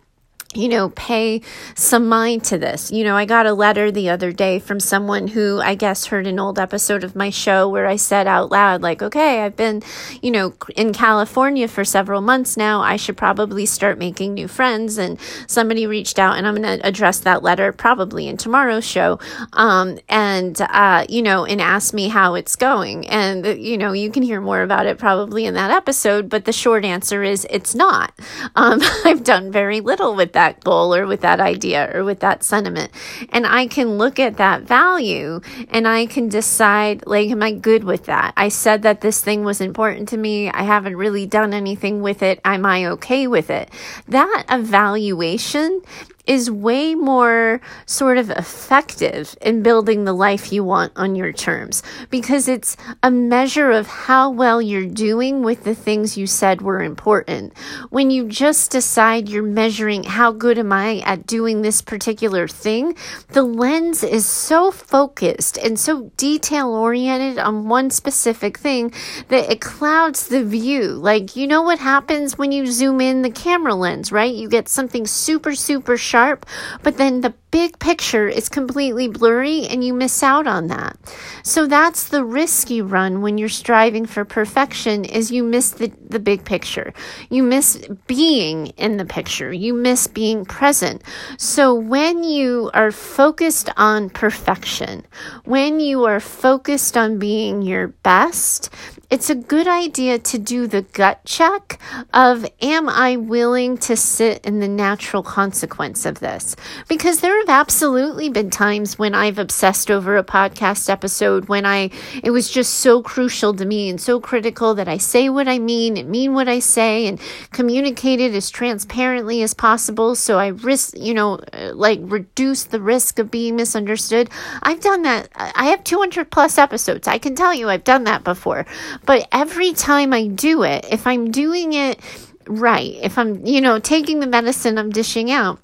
you 0.55 0.69
know, 0.69 0.89
pay 0.91 1.41
some 1.77 2.09
mind 2.09 2.43
to 2.43 2.59
this. 2.59 2.91
You 2.91 3.05
know, 3.05 3.15
I 3.15 3.25
got 3.25 3.47
a 3.47 3.55
letter 3.55 3.93
the 3.93 4.09
other 4.09 4.33
day 4.33 4.59
from 4.59 4.81
someone 4.81 5.29
who 5.29 5.61
I 5.61 5.77
guess 5.77 6.07
heard 6.07 6.27
an 6.27 6.41
old 6.41 6.59
episode 6.59 7.05
of 7.05 7.15
my 7.15 7.31
show 7.31 7.69
where 7.69 7.87
I 7.87 7.95
said 7.95 8.27
out 8.27 8.51
loud, 8.51 8.83
like, 8.83 9.01
okay, 9.01 9.43
I've 9.43 9.55
been, 9.55 9.81
you 10.21 10.33
know, 10.33 10.53
in 10.75 10.93
California 10.93 11.69
for 11.69 11.85
several 11.85 12.21
months 12.21 12.57
now. 12.57 12.81
I 12.81 12.97
should 12.97 13.17
probably 13.17 13.65
start 13.65 13.97
making 13.97 14.35
new 14.35 14.49
friends. 14.49 14.99
And 14.99 15.21
somebody 15.47 15.87
reached 15.87 16.19
out, 16.19 16.37
and 16.37 16.49
I'm 16.49 16.57
going 16.57 16.81
to 16.81 16.87
address 16.87 17.21
that 17.21 17.45
letter 17.45 17.71
probably 17.71 18.27
in 18.27 18.37
tomorrow's 18.37 18.85
show. 18.85 19.21
Um, 19.53 20.01
and, 20.09 20.61
uh, 20.63 21.07
you 21.09 21.23
know, 21.23 21.45
and 21.45 21.61
ask 21.61 21.95
me 21.95 22.09
how 22.09 22.35
it's 22.35 22.57
going. 22.57 23.07
And, 23.07 23.47
you 23.47 23.79
know, 23.79 23.93
you 23.93 24.11
can 24.11 24.25
hear 24.25 24.41
more 24.41 24.63
about 24.63 24.87
it 24.87 24.99
probably 24.99 25.45
in 25.45 25.55
that 25.55 25.71
episode. 25.71 26.29
But 26.29 26.45
the 26.45 26.53
short 26.53 26.85
answer 26.85 27.23
is 27.23 27.47
it's 27.51 27.73
not. 27.73 28.19
Um, 28.57 28.81
I've 29.05 29.23
done 29.23 29.53
very 29.53 29.81
little 29.81 30.17
with 30.17 30.33
that 30.33 30.40
that 30.41 30.65
goal 30.65 30.95
or 30.95 31.07
with 31.07 31.21
that 31.21 31.39
idea 31.39 31.91
or 31.95 32.03
with 32.03 32.21
that 32.21 32.43
sentiment. 32.43 32.91
And 33.29 33.47
I 33.47 33.67
can 33.67 33.99
look 33.99 34.19
at 34.19 34.39
that 34.39 34.63
value 34.63 35.43
and 35.69 35.87
I 35.87 36.07
can 36.07 36.31
decide, 36.31 37.07
like, 37.07 37.29
am 37.29 37.43
I 37.43 37.53
good 37.53 37.85
with 37.85 38.07
that? 38.07 38.33
I 38.39 38.49
said 38.49 38.81
that 38.83 39.03
this 39.03 39.23
thing 39.23 39.45
was 39.45 39.61
important 39.61 40.09
to 40.11 40.17
me. 40.17 40.49
I 40.51 40.63
haven't 40.63 40.97
really 40.97 41.27
done 41.27 41.53
anything 41.53 42.01
with 42.01 42.23
it. 42.23 42.41
Am 42.43 42.65
I 42.65 42.87
okay 42.87 43.27
with 43.27 43.51
it? 43.51 43.69
That 44.09 44.45
evaluation 44.49 45.83
is 46.31 46.49
way 46.49 46.95
more 46.95 47.61
sort 47.87 48.17
of 48.17 48.31
effective 48.31 49.37
in 49.41 49.65
building 49.65 50.05
the 50.05 50.13
life 50.13 50.53
you 50.53 50.63
want 50.63 50.93
on 50.95 51.17
your 51.17 51.33
terms 51.33 51.83
because 52.09 52.47
it's 52.47 52.77
a 53.03 53.11
measure 53.11 53.73
of 53.73 53.89
how 53.89 54.31
well 54.31 54.63
you're 54.63 54.87
doing 54.87 55.43
with 55.43 55.65
the 55.65 55.75
things 55.75 56.17
you 56.17 56.29
said 56.29 56.63
were 56.63 56.85
important. 56.85 57.53
When 57.89 58.13
you 58.13 58.29
just 58.29 58.71
decide 58.71 59.29
you're 59.29 59.43
measuring 59.43 60.05
how 60.05 60.31
good 60.31 60.57
am 60.57 60.73
I 60.73 61.01
at 61.01 61.27
doing 61.27 61.63
this 61.63 61.83
particular 61.83 62.47
thing, 62.47 62.95
the 63.31 63.43
lens 63.43 64.05
is 64.05 64.25
so 64.25 64.71
focused 64.71 65.59
and 65.59 65.81
so 65.81 66.13
detail 66.17 66.69
oriented 66.69 67.41
on 67.41 67.69
one 67.69 67.91
specific 67.91 68.57
thing 68.57 68.93
that 69.31 69.51
it 69.51 69.61
clouds 69.61 70.29
the 70.29 70.45
view. 70.45 70.93
Like, 70.93 71.35
you 71.35 71.49
know 71.49 71.63
what 71.63 71.81
happens 71.81 72.39
when 72.39 72.53
you 72.53 72.69
zoom 72.69 73.01
in 73.01 73.23
the 73.23 73.31
camera 73.33 73.75
lens, 73.75 74.13
right? 74.13 74.33
You 74.33 74.49
get 74.49 74.69
something 74.69 75.09
super, 75.09 75.57
super 75.57 75.97
sharp 75.97 76.20
sharp, 76.21 76.47
but 76.83 76.97
then 76.97 77.21
the 77.23 77.33
big 77.51 77.79
picture 77.79 78.29
is 78.29 78.49
completely 78.49 79.09
blurry 79.09 79.67
and 79.67 79.83
you 79.85 79.93
miss 79.93 80.23
out 80.23 80.47
on 80.47 80.69
that. 80.69 80.97
So 81.43 81.67
that's 81.67 82.09
the 82.09 82.25
risk 82.25 82.71
you 82.71 82.85
run 82.85 83.23
when 83.23 83.39
you're 83.39 83.49
striving 83.49 84.07
for 84.07 84.25
perfection 84.25 85.05
is 85.05 85.31
you 85.31 85.43
miss 85.43 85.71
the, 85.71 85.93
the 86.09 86.19
big 86.19 86.45
picture. 86.45 86.93
You 87.29 87.43
miss 87.43 87.89
being 88.07 88.69
in 88.77 88.97
the 88.97 89.05
picture. 89.05 89.53
You 89.53 89.75
miss 89.75 90.07
being 90.07 90.45
present. 90.45 91.03
So 91.39 91.75
when 91.75 92.23
you 92.23 92.71
are 92.75 92.93
focused 92.93 93.71
on 93.77 94.11
perfection, 94.11 95.07
when 95.45 95.81
you 95.81 96.05
are 96.05 96.21
focused 96.21 96.97
on 96.97 97.19
being 97.19 97.63
your 97.63 97.89
best, 97.89 98.71
it's 99.11 99.29
a 99.29 99.35
good 99.35 99.67
idea 99.67 100.21
to 100.21 100.39
do 100.39 100.69
the 100.69 100.83
gut 100.83 101.25
check 101.25 101.81
of 102.15 102.47
am 102.63 102.89
I 102.89 103.17
willing 103.17 103.77
to 103.79 103.97
sit 103.97 104.47
in 104.47 104.61
the 104.61 104.69
natural 104.69 105.25
consequence 105.25 106.07
of 106.07 106.21
this? 106.21 106.55
Because 106.89 107.21
there 107.21 107.40
have 107.41 107.49
absolutely 107.49 108.29
been 108.29 108.51
times 108.51 108.99
when 108.99 109.15
I've 109.15 109.39
obsessed 109.39 109.91
over 109.91 110.17
a 110.17 110.25
podcast 110.25 110.89
episode 110.89 111.49
when 111.49 111.65
I 111.67 111.91
it 112.23 112.31
was 112.31 112.51
just 112.51 112.75
so 112.75 113.03
crucial 113.03 113.55
to 113.55 113.65
me 113.65 113.89
and 113.89 114.01
so 114.01 114.21
critical 114.21 114.75
that 114.75 114.89
I 114.89 114.99
say 114.99 115.29
what 115.29 115.49
I 115.49 115.59
mean 115.59 115.97
and 115.97 116.09
mean 116.09 116.35
what 116.35 116.49
I 116.49 116.59
say 116.59 117.07
and 117.07 117.21
communicate 117.51 118.21
it 118.21 118.35
as 118.35 118.51
transparently 118.51 119.43
as 119.43 119.55
possible 119.55 120.15
so 120.15 120.39
I 120.39 120.49
risk, 120.49 120.95
you 120.97 121.15
know, 121.15 121.41
like 121.73 122.01
reduce 122.03 122.65
the 122.65 122.81
risk 122.81 123.19
of 123.19 123.31
being 123.31 123.57
misunderstood. 123.57 124.29
I've 124.63 124.81
done 124.81 125.03
that. 125.03 125.29
I 125.35 125.67
have 125.67 125.83
200 125.83 126.31
plus 126.31 126.59
episodes. 126.59 127.09
I 127.09 127.19
can 127.19 127.35
tell 127.35 127.55
you 127.55 127.69
I've 127.69 127.85
done 127.85 128.05
that 128.05 128.23
before. 128.25 128.67
But 129.07 129.27
every 129.33 129.73
time 129.73 130.13
I 130.13 130.27
do 130.27 130.63
it, 130.63 130.87
if 130.91 131.07
I'm 131.07 131.31
doing 131.31 131.73
it 131.73 132.01
right, 132.47 132.95
if 133.03 133.17
I'm, 133.19 133.45
you 133.47 133.61
know, 133.61 133.79
taking 133.79 134.21
the 134.21 134.27
medicine 134.27 134.79
I'm 134.79 134.91
dishing 134.91 135.31
out, 135.31 135.59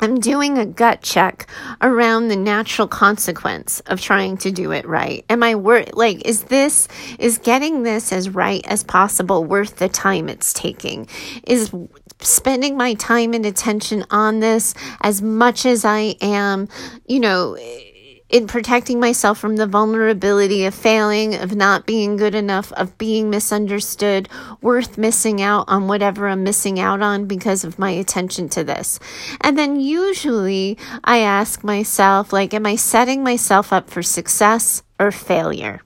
I'm 0.00 0.20
doing 0.20 0.58
a 0.58 0.66
gut 0.66 1.02
check 1.02 1.48
around 1.80 2.28
the 2.28 2.36
natural 2.36 2.86
consequence 2.86 3.80
of 3.86 4.00
trying 4.00 4.36
to 4.38 4.50
do 4.50 4.70
it 4.70 4.86
right. 4.86 5.24
Am 5.28 5.42
I 5.42 5.54
worth, 5.56 5.94
like, 5.94 6.24
is 6.26 6.44
this, 6.44 6.88
is 7.18 7.38
getting 7.38 7.82
this 7.82 8.12
as 8.12 8.28
right 8.30 8.64
as 8.66 8.84
possible 8.84 9.44
worth 9.44 9.76
the 9.76 9.88
time 9.88 10.28
it's 10.28 10.52
taking? 10.52 11.08
Is 11.44 11.72
spending 12.20 12.76
my 12.76 12.94
time 12.94 13.32
and 13.32 13.44
attention 13.44 14.04
on 14.10 14.40
this 14.40 14.74
as 15.00 15.20
much 15.22 15.66
as 15.66 15.84
I 15.84 16.16
am, 16.20 16.68
you 17.06 17.20
know, 17.20 17.56
in 18.28 18.46
protecting 18.46 19.00
myself 19.00 19.38
from 19.38 19.56
the 19.56 19.66
vulnerability 19.66 20.64
of 20.66 20.74
failing, 20.74 21.34
of 21.34 21.54
not 21.54 21.86
being 21.86 22.16
good 22.16 22.34
enough, 22.34 22.72
of 22.72 22.96
being 22.98 23.30
misunderstood, 23.30 24.28
worth 24.60 24.98
missing 24.98 25.40
out 25.40 25.64
on 25.68 25.88
whatever 25.88 26.28
I'm 26.28 26.42
missing 26.42 26.78
out 26.78 27.00
on 27.00 27.26
because 27.26 27.64
of 27.64 27.78
my 27.78 27.90
attention 27.90 28.48
to 28.50 28.64
this. 28.64 29.00
And 29.40 29.56
then 29.56 29.80
usually 29.80 30.76
I 31.04 31.18
ask 31.18 31.64
myself, 31.64 32.32
like, 32.32 32.52
am 32.52 32.66
I 32.66 32.76
setting 32.76 33.22
myself 33.22 33.72
up 33.72 33.88
for 33.88 34.02
success 34.02 34.82
or 35.00 35.10
failure? 35.10 35.80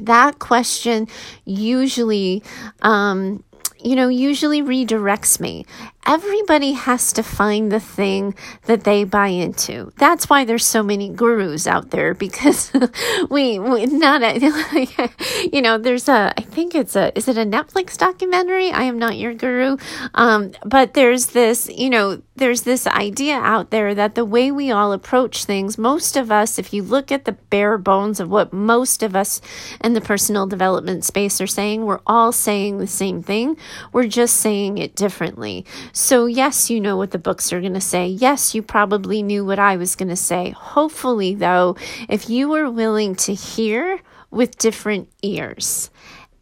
That 0.00 0.38
question 0.38 1.06
usually, 1.44 2.42
um, 2.80 3.44
you 3.78 3.94
know, 3.94 4.08
usually 4.08 4.62
redirects 4.62 5.38
me 5.38 5.66
everybody 6.06 6.72
has 6.72 7.12
to 7.12 7.22
find 7.22 7.70
the 7.70 7.80
thing 7.80 8.34
that 8.66 8.84
they 8.84 9.04
buy 9.04 9.28
into. 9.28 9.92
That's 9.98 10.28
why 10.28 10.44
there's 10.44 10.66
so 10.66 10.82
many 10.82 11.08
gurus 11.08 11.66
out 11.66 11.90
there 11.90 12.14
because 12.14 12.72
we, 13.30 13.58
we 13.58 13.86
not 13.86 14.22
a, 14.22 14.38
you 15.52 15.62
know, 15.62 15.78
there's 15.78 16.08
a, 16.08 16.32
I 16.36 16.42
think 16.42 16.74
it's 16.74 16.96
a, 16.96 17.16
is 17.16 17.28
it 17.28 17.38
a 17.38 17.44
Netflix 17.44 17.96
documentary? 17.96 18.70
I 18.70 18.82
am 18.82 18.98
not 18.98 19.16
your 19.16 19.34
guru. 19.34 19.76
Um, 20.14 20.52
but 20.64 20.94
there's 20.94 21.26
this, 21.26 21.68
you 21.68 21.90
know, 21.90 22.20
there's 22.34 22.62
this 22.62 22.86
idea 22.86 23.36
out 23.36 23.70
there 23.70 23.94
that 23.94 24.14
the 24.14 24.24
way 24.24 24.50
we 24.50 24.70
all 24.70 24.92
approach 24.92 25.44
things, 25.44 25.78
most 25.78 26.16
of 26.16 26.32
us, 26.32 26.58
if 26.58 26.72
you 26.72 26.82
look 26.82 27.12
at 27.12 27.24
the 27.24 27.32
bare 27.32 27.78
bones 27.78 28.18
of 28.18 28.28
what 28.28 28.52
most 28.52 29.02
of 29.02 29.14
us 29.14 29.40
in 29.84 29.92
the 29.92 30.00
personal 30.00 30.46
development 30.46 31.04
space 31.04 31.40
are 31.40 31.46
saying, 31.46 31.84
we're 31.84 32.00
all 32.06 32.32
saying 32.32 32.78
the 32.78 32.86
same 32.86 33.22
thing. 33.22 33.56
We're 33.92 34.08
just 34.08 34.38
saying 34.38 34.78
it 34.78 34.96
differently. 34.96 35.64
So, 35.94 36.24
yes, 36.24 36.70
you 36.70 36.80
know 36.80 36.96
what 36.96 37.10
the 37.10 37.18
books 37.18 37.52
are 37.52 37.60
going 37.60 37.74
to 37.74 37.80
say. 37.80 38.06
Yes, 38.06 38.54
you 38.54 38.62
probably 38.62 39.22
knew 39.22 39.44
what 39.44 39.58
I 39.58 39.76
was 39.76 39.94
going 39.94 40.08
to 40.08 40.16
say. 40.16 40.50
Hopefully, 40.50 41.34
though, 41.34 41.76
if 42.08 42.30
you 42.30 42.48
were 42.48 42.70
willing 42.70 43.14
to 43.16 43.34
hear 43.34 44.00
with 44.30 44.56
different 44.56 45.10
ears 45.22 45.90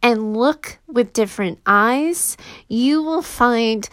and 0.01 0.35
look 0.35 0.79
with 0.87 1.11
different 1.11 1.59
eyes, 1.65 2.37
you 2.69 3.03
will 3.03 3.21
find 3.21 3.89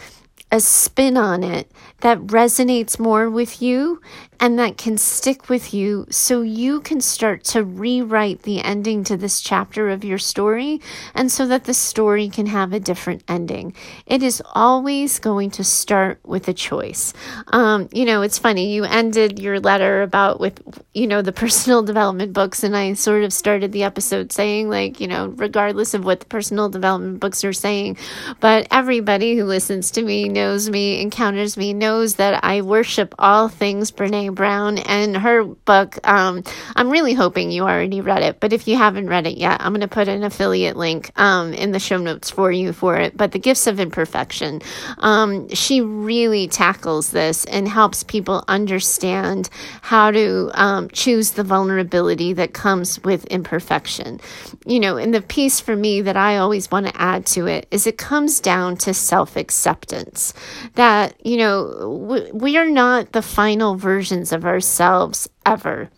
a 0.50 0.60
spin 0.60 1.16
on 1.16 1.42
it 1.42 1.70
that 2.00 2.18
resonates 2.18 2.98
more 2.98 3.28
with 3.28 3.60
you 3.60 4.00
and 4.40 4.58
that 4.58 4.76
can 4.76 4.96
stick 4.96 5.48
with 5.48 5.74
you 5.74 6.06
so 6.10 6.42
you 6.42 6.80
can 6.80 7.00
start 7.00 7.44
to 7.44 7.64
rewrite 7.64 8.42
the 8.42 8.60
ending 8.60 9.02
to 9.04 9.16
this 9.16 9.40
chapter 9.40 9.90
of 9.90 10.04
your 10.04 10.18
story 10.18 10.80
and 11.14 11.30
so 11.30 11.46
that 11.46 11.64
the 11.64 11.74
story 11.74 12.28
can 12.28 12.46
have 12.46 12.72
a 12.72 12.80
different 12.80 13.24
ending. 13.28 13.74
It 14.06 14.22
is 14.22 14.42
always 14.54 15.18
going 15.18 15.50
to 15.52 15.64
start 15.64 16.20
with 16.24 16.46
a 16.48 16.52
choice. 16.52 17.12
Um, 17.48 17.88
you 17.92 18.04
know, 18.04 18.22
it's 18.22 18.38
funny, 18.38 18.72
you 18.72 18.84
ended 18.84 19.38
your 19.38 19.60
letter 19.60 20.02
about 20.02 20.40
with, 20.40 20.62
you 20.94 21.06
know, 21.06 21.22
the 21.22 21.32
personal 21.48 21.82
development 21.82 22.32
books, 22.32 22.62
and 22.62 22.76
I 22.76 22.92
sort 22.94 23.24
of 23.24 23.32
started 23.32 23.72
the 23.72 23.82
episode 23.82 24.32
saying, 24.32 24.70
like, 24.70 25.00
you 25.00 25.08
know, 25.08 25.28
regardless 25.28 25.94
of 25.94 26.04
what 26.04 26.20
the 26.20 26.26
personal 26.26 26.68
development 26.68 27.20
books 27.20 27.44
are 27.44 27.52
saying, 27.52 27.96
but 28.40 28.68
everybody 28.70 29.36
who 29.36 29.44
listens 29.44 29.90
to 29.92 30.02
me 30.02 30.28
knows 30.28 30.70
me, 30.70 31.00
encounters 31.00 31.56
me, 31.56 31.72
knows 31.72 32.16
that 32.16 32.44
I 32.44 32.62
worship 32.62 33.14
all 33.18 33.48
things 33.48 33.90
Brene 33.90 34.27
Brown 34.32 34.78
and 34.78 35.16
her 35.16 35.44
book. 35.44 35.98
Um, 36.06 36.42
I'm 36.76 36.90
really 36.90 37.14
hoping 37.14 37.50
you 37.50 37.62
already 37.62 38.00
read 38.00 38.22
it, 38.22 38.40
but 38.40 38.52
if 38.52 38.68
you 38.68 38.76
haven't 38.76 39.08
read 39.08 39.26
it 39.26 39.36
yet, 39.36 39.60
I'm 39.60 39.72
going 39.72 39.80
to 39.80 39.88
put 39.88 40.08
an 40.08 40.24
affiliate 40.24 40.76
link 40.76 41.10
um, 41.16 41.52
in 41.54 41.72
the 41.72 41.78
show 41.78 41.98
notes 41.98 42.30
for 42.30 42.50
you 42.50 42.72
for 42.72 42.96
it. 42.96 43.16
But 43.16 43.32
The 43.32 43.38
Gifts 43.38 43.66
of 43.66 43.80
Imperfection, 43.80 44.62
um, 44.98 45.48
she 45.50 45.80
really 45.80 46.48
tackles 46.48 47.10
this 47.10 47.44
and 47.46 47.68
helps 47.68 48.02
people 48.02 48.44
understand 48.48 49.48
how 49.82 50.10
to 50.10 50.50
um, 50.54 50.88
choose 50.90 51.32
the 51.32 51.44
vulnerability 51.44 52.32
that 52.34 52.52
comes 52.52 53.02
with 53.04 53.24
imperfection. 53.26 54.20
You 54.66 54.80
know, 54.80 54.96
and 54.96 55.14
the 55.14 55.22
piece 55.22 55.60
for 55.60 55.76
me 55.76 56.02
that 56.02 56.16
I 56.16 56.38
always 56.38 56.70
want 56.70 56.86
to 56.86 57.00
add 57.00 57.26
to 57.26 57.46
it 57.46 57.66
is 57.70 57.86
it 57.86 57.98
comes 57.98 58.40
down 58.40 58.76
to 58.78 58.94
self 58.94 59.36
acceptance. 59.36 60.34
That, 60.74 61.14
you 61.24 61.36
know, 61.36 62.30
we 62.32 62.56
are 62.56 62.68
not 62.70 63.12
the 63.12 63.22
final 63.22 63.76
version 63.76 64.17
versions 64.18 64.32
of 64.32 64.44
ourselves 64.44 65.28
ever. 65.46 65.90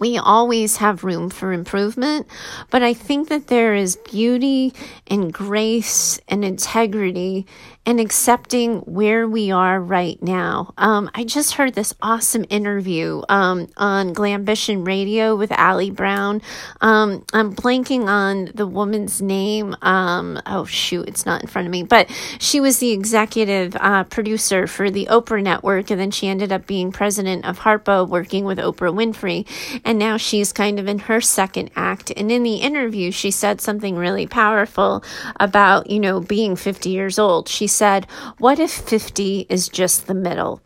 We 0.00 0.18
always 0.18 0.78
have 0.78 1.04
room 1.04 1.30
for 1.30 1.52
improvement, 1.52 2.26
but 2.70 2.82
I 2.82 2.94
think 2.94 3.28
that 3.28 3.46
there 3.46 3.74
is 3.74 3.96
beauty 4.10 4.74
and 5.06 5.32
grace 5.32 6.18
and 6.28 6.44
integrity 6.44 7.46
and 7.86 8.00
accepting 8.00 8.78
where 8.80 9.28
we 9.28 9.50
are 9.50 9.80
right 9.80 10.20
now. 10.22 10.72
Um, 10.78 11.10
I 11.14 11.24
just 11.24 11.54
heard 11.54 11.74
this 11.74 11.94
awesome 12.00 12.46
interview 12.48 13.22
um, 13.28 13.68
on 13.76 14.14
Glambition 14.14 14.86
Radio 14.86 15.36
with 15.36 15.52
Ali 15.52 15.90
Brown. 15.90 16.40
Um, 16.80 17.24
I'm 17.34 17.54
blanking 17.54 18.06
on 18.06 18.50
the 18.54 18.66
woman's 18.66 19.20
name. 19.20 19.76
Um, 19.82 20.40
oh, 20.46 20.64
shoot, 20.64 21.06
it's 21.08 21.26
not 21.26 21.42
in 21.42 21.48
front 21.48 21.66
of 21.66 21.72
me. 21.72 21.82
But 21.82 22.10
she 22.38 22.58
was 22.60 22.78
the 22.78 22.92
executive 22.92 23.76
uh, 23.76 24.04
producer 24.04 24.66
for 24.66 24.90
the 24.90 25.06
Oprah 25.10 25.42
Network, 25.42 25.90
and 25.90 26.00
then 26.00 26.10
she 26.10 26.26
ended 26.28 26.52
up 26.52 26.66
being 26.66 26.90
president 26.90 27.44
of 27.44 27.60
Harpo, 27.60 28.08
working 28.08 28.44
with 28.44 28.58
Oprah 28.58 28.94
Winfrey. 28.94 29.46
And 29.84 29.98
now 29.98 30.16
she's 30.16 30.52
kind 30.52 30.80
of 30.80 30.88
in 30.88 31.00
her 31.00 31.20
second 31.20 31.70
act. 31.76 32.10
And 32.16 32.32
in 32.32 32.44
the 32.44 32.56
interview, 32.56 33.10
she 33.10 33.30
said 33.30 33.60
something 33.60 33.96
really 33.96 34.26
powerful 34.26 35.04
about, 35.38 35.90
you 35.90 36.00
know, 36.00 36.20
being 36.20 36.56
50 36.56 36.88
years 36.88 37.18
old. 37.18 37.48
She 37.48 37.66
said, 37.74 38.06
What 38.38 38.58
if 38.58 38.70
50 38.70 39.46
is 39.48 39.68
just 39.68 40.06
the 40.06 40.14
middle? 40.14 40.60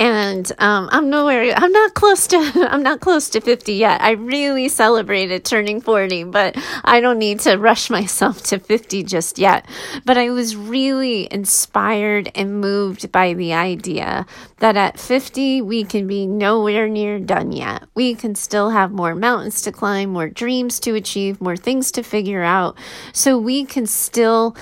and 0.00 0.50
um, 0.58 0.88
I'm 0.90 1.10
nowhere. 1.10 1.52
I'm 1.54 1.72
not 1.72 1.92
close 1.92 2.26
to. 2.28 2.36
I'm 2.70 2.82
not 2.82 3.00
close 3.00 3.28
to 3.30 3.40
50 3.40 3.74
yet. 3.74 4.00
I 4.00 4.12
really 4.12 4.70
celebrated 4.70 5.44
turning 5.44 5.82
40, 5.82 6.24
but 6.24 6.56
I 6.82 7.00
don't 7.00 7.18
need 7.18 7.40
to 7.40 7.56
rush 7.56 7.90
myself 7.98 8.42
to 8.44 8.58
50 8.58 9.02
just 9.04 9.38
yet. 9.38 9.66
But 10.06 10.16
I 10.16 10.30
was 10.30 10.56
really 10.56 11.28
inspired 11.30 12.32
and 12.34 12.62
moved 12.62 13.12
by 13.12 13.34
the 13.34 13.52
idea 13.52 14.24
that 14.58 14.76
at 14.76 14.98
50 14.98 15.60
we 15.60 15.84
can 15.84 16.06
be 16.06 16.26
nowhere 16.26 16.88
near 16.88 17.18
done 17.18 17.52
yet. 17.52 17.84
We 17.94 18.14
can 18.14 18.34
still 18.34 18.70
have 18.70 18.92
more 18.92 19.14
mountains 19.14 19.60
to 19.62 19.72
climb, 19.72 20.10
more 20.10 20.30
dreams 20.30 20.80
to 20.80 20.94
achieve, 20.94 21.42
more 21.42 21.58
things 21.58 21.92
to 21.92 22.02
figure 22.02 22.42
out. 22.42 22.78
So 23.12 23.36
we 23.36 23.66
can 23.66 23.84
still 23.84 24.56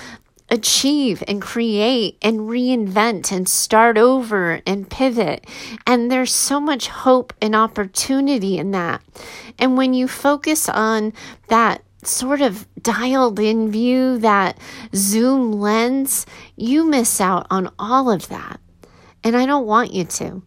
achieve 0.51 1.23
and 1.27 1.41
create 1.41 2.17
and 2.21 2.41
reinvent 2.41 3.31
and 3.31 3.47
start 3.47 3.97
over 3.97 4.61
and 4.65 4.89
pivot. 4.89 5.45
And 5.85 6.11
there's 6.11 6.33
so 6.33 6.59
much 6.59 6.87
hope 6.87 7.33
and 7.41 7.55
opportunity 7.55 8.57
in 8.57 8.71
that. 8.71 9.01
And 9.57 9.77
when 9.77 9.93
you 9.93 10.07
focus 10.07 10.69
on 10.69 11.13
that 11.47 11.83
sort 12.03 12.41
of 12.41 12.67
dialed 12.81 13.39
in 13.39 13.71
view, 13.71 14.17
that 14.19 14.57
zoom 14.95 15.51
lens, 15.51 16.25
you 16.55 16.85
miss 16.85 17.19
out 17.19 17.45
on 17.49 17.71
all 17.77 18.09
of 18.09 18.29
that. 18.29 18.59
And 19.23 19.35
I 19.35 19.45
don't 19.45 19.65
want 19.65 19.93
you 19.93 20.05
to. 20.05 20.41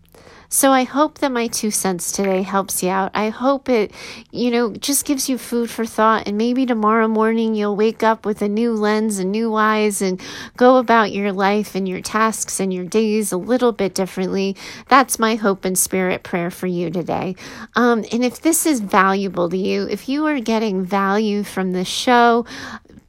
So 0.52 0.70
I 0.70 0.84
hope 0.84 1.20
that 1.20 1.32
my 1.32 1.46
two 1.46 1.70
cents 1.70 2.12
today 2.12 2.42
helps 2.42 2.82
you 2.82 2.90
out. 2.90 3.10
I 3.14 3.30
hope 3.30 3.70
it, 3.70 3.90
you 4.32 4.50
know, 4.50 4.74
just 4.74 5.06
gives 5.06 5.26
you 5.26 5.38
food 5.38 5.70
for 5.70 5.86
thought. 5.86 6.28
And 6.28 6.36
maybe 6.36 6.66
tomorrow 6.66 7.08
morning 7.08 7.54
you'll 7.54 7.74
wake 7.74 8.02
up 8.02 8.26
with 8.26 8.42
a 8.42 8.50
new 8.50 8.74
lens 8.74 9.18
and 9.18 9.32
new 9.32 9.54
eyes 9.54 10.02
and 10.02 10.20
go 10.58 10.76
about 10.76 11.10
your 11.10 11.32
life 11.32 11.74
and 11.74 11.88
your 11.88 12.02
tasks 12.02 12.60
and 12.60 12.72
your 12.72 12.84
days 12.84 13.32
a 13.32 13.38
little 13.38 13.72
bit 13.72 13.94
differently. 13.94 14.54
That's 14.88 15.18
my 15.18 15.36
hope 15.36 15.64
and 15.64 15.76
spirit 15.76 16.22
prayer 16.22 16.50
for 16.50 16.66
you 16.66 16.90
today. 16.90 17.34
Um, 17.74 18.04
and 18.12 18.22
if 18.22 18.42
this 18.42 18.66
is 18.66 18.80
valuable 18.80 19.48
to 19.48 19.56
you, 19.56 19.88
if 19.88 20.06
you 20.06 20.26
are 20.26 20.38
getting 20.38 20.84
value 20.84 21.44
from 21.44 21.72
the 21.72 21.86
show, 21.86 22.44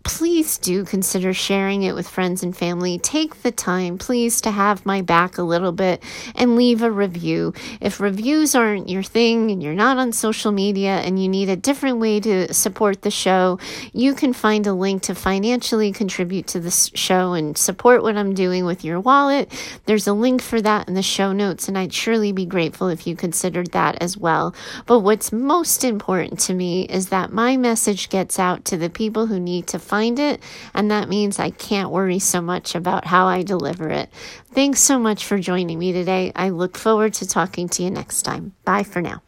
please 0.03 0.57
do 0.57 0.83
consider 0.83 1.33
sharing 1.33 1.83
it 1.83 1.95
with 1.95 2.07
friends 2.07 2.43
and 2.43 2.55
family. 2.55 2.99
Take 2.99 3.41
the 3.41 3.51
time, 3.51 3.97
please, 3.97 4.41
to 4.41 4.51
have 4.51 4.85
my 4.85 5.01
back 5.01 5.37
a 5.37 5.43
little 5.43 5.71
bit 5.71 6.03
and 6.35 6.55
leave 6.55 6.81
a 6.81 6.91
review. 6.91 7.53
If 7.79 7.99
reviews 7.99 8.53
aren't 8.53 8.89
your 8.89 9.03
thing 9.03 9.49
and 9.49 9.63
you're 9.63 9.73
not 9.73 9.97
on 9.97 10.11
social 10.11 10.51
media 10.51 10.97
and 10.97 11.21
you 11.21 11.29
need 11.29 11.49
a 11.49 11.55
different 11.55 11.99
way 11.99 12.19
to 12.19 12.53
support 12.53 13.01
the 13.01 13.11
show, 13.11 13.59
you 13.93 14.13
can 14.13 14.33
find 14.33 14.67
a 14.67 14.73
link 14.73 15.03
to 15.03 15.15
financially 15.15 15.91
contribute 15.91 16.47
to 16.47 16.59
this 16.59 16.91
show 16.93 17.33
and 17.33 17.57
support 17.57 18.03
what 18.03 18.17
I'm 18.17 18.33
doing 18.33 18.65
with 18.65 18.83
your 18.83 18.99
wallet. 18.99 19.51
There's 19.85 20.07
a 20.07 20.13
link 20.13 20.41
for 20.41 20.61
that 20.61 20.87
in 20.87 20.95
the 20.95 21.01
show 21.01 21.31
notes, 21.31 21.67
and 21.67 21.77
I'd 21.77 21.93
surely 21.93 22.31
be 22.31 22.45
grateful 22.45 22.89
if 22.89 23.07
you 23.07 23.15
considered 23.15 23.71
that 23.71 24.01
as 24.01 24.17
well. 24.17 24.53
But 24.85 24.99
what's 24.99 25.31
most 25.31 25.83
important 25.83 26.39
to 26.41 26.53
me 26.53 26.83
is 26.83 27.07
that 27.09 27.31
my 27.31 27.55
message 27.55 28.09
gets 28.09 28.37
out 28.37 28.65
to 28.65 28.77
the 28.77 28.89
people 28.89 29.27
who 29.27 29.39
need 29.39 29.67
to 29.67 29.79
find 29.93 30.17
it, 30.17 30.41
and 30.73 30.89
that 30.89 31.07
means 31.07 31.37
I 31.37 31.51
can't 31.51 31.91
worry 31.91 32.17
so 32.17 32.41
much 32.41 32.73
about 32.73 33.05
how 33.05 33.27
I 33.27 33.43
deliver 33.43 33.89
it. 33.89 34.09
Thanks 34.51 34.79
so 34.79 34.97
much 34.97 35.23
for 35.23 35.37
joining 35.37 35.77
me 35.77 35.91
today. 35.91 36.31
I 36.35 36.49
look 36.49 36.79
forward 36.79 37.13
to 37.15 37.27
talking 37.27 37.69
to 37.69 37.83
you 37.83 37.91
next 37.91 38.23
time. 38.23 38.53
Bye 38.65 38.81
for 38.81 39.03
now. 39.03 39.21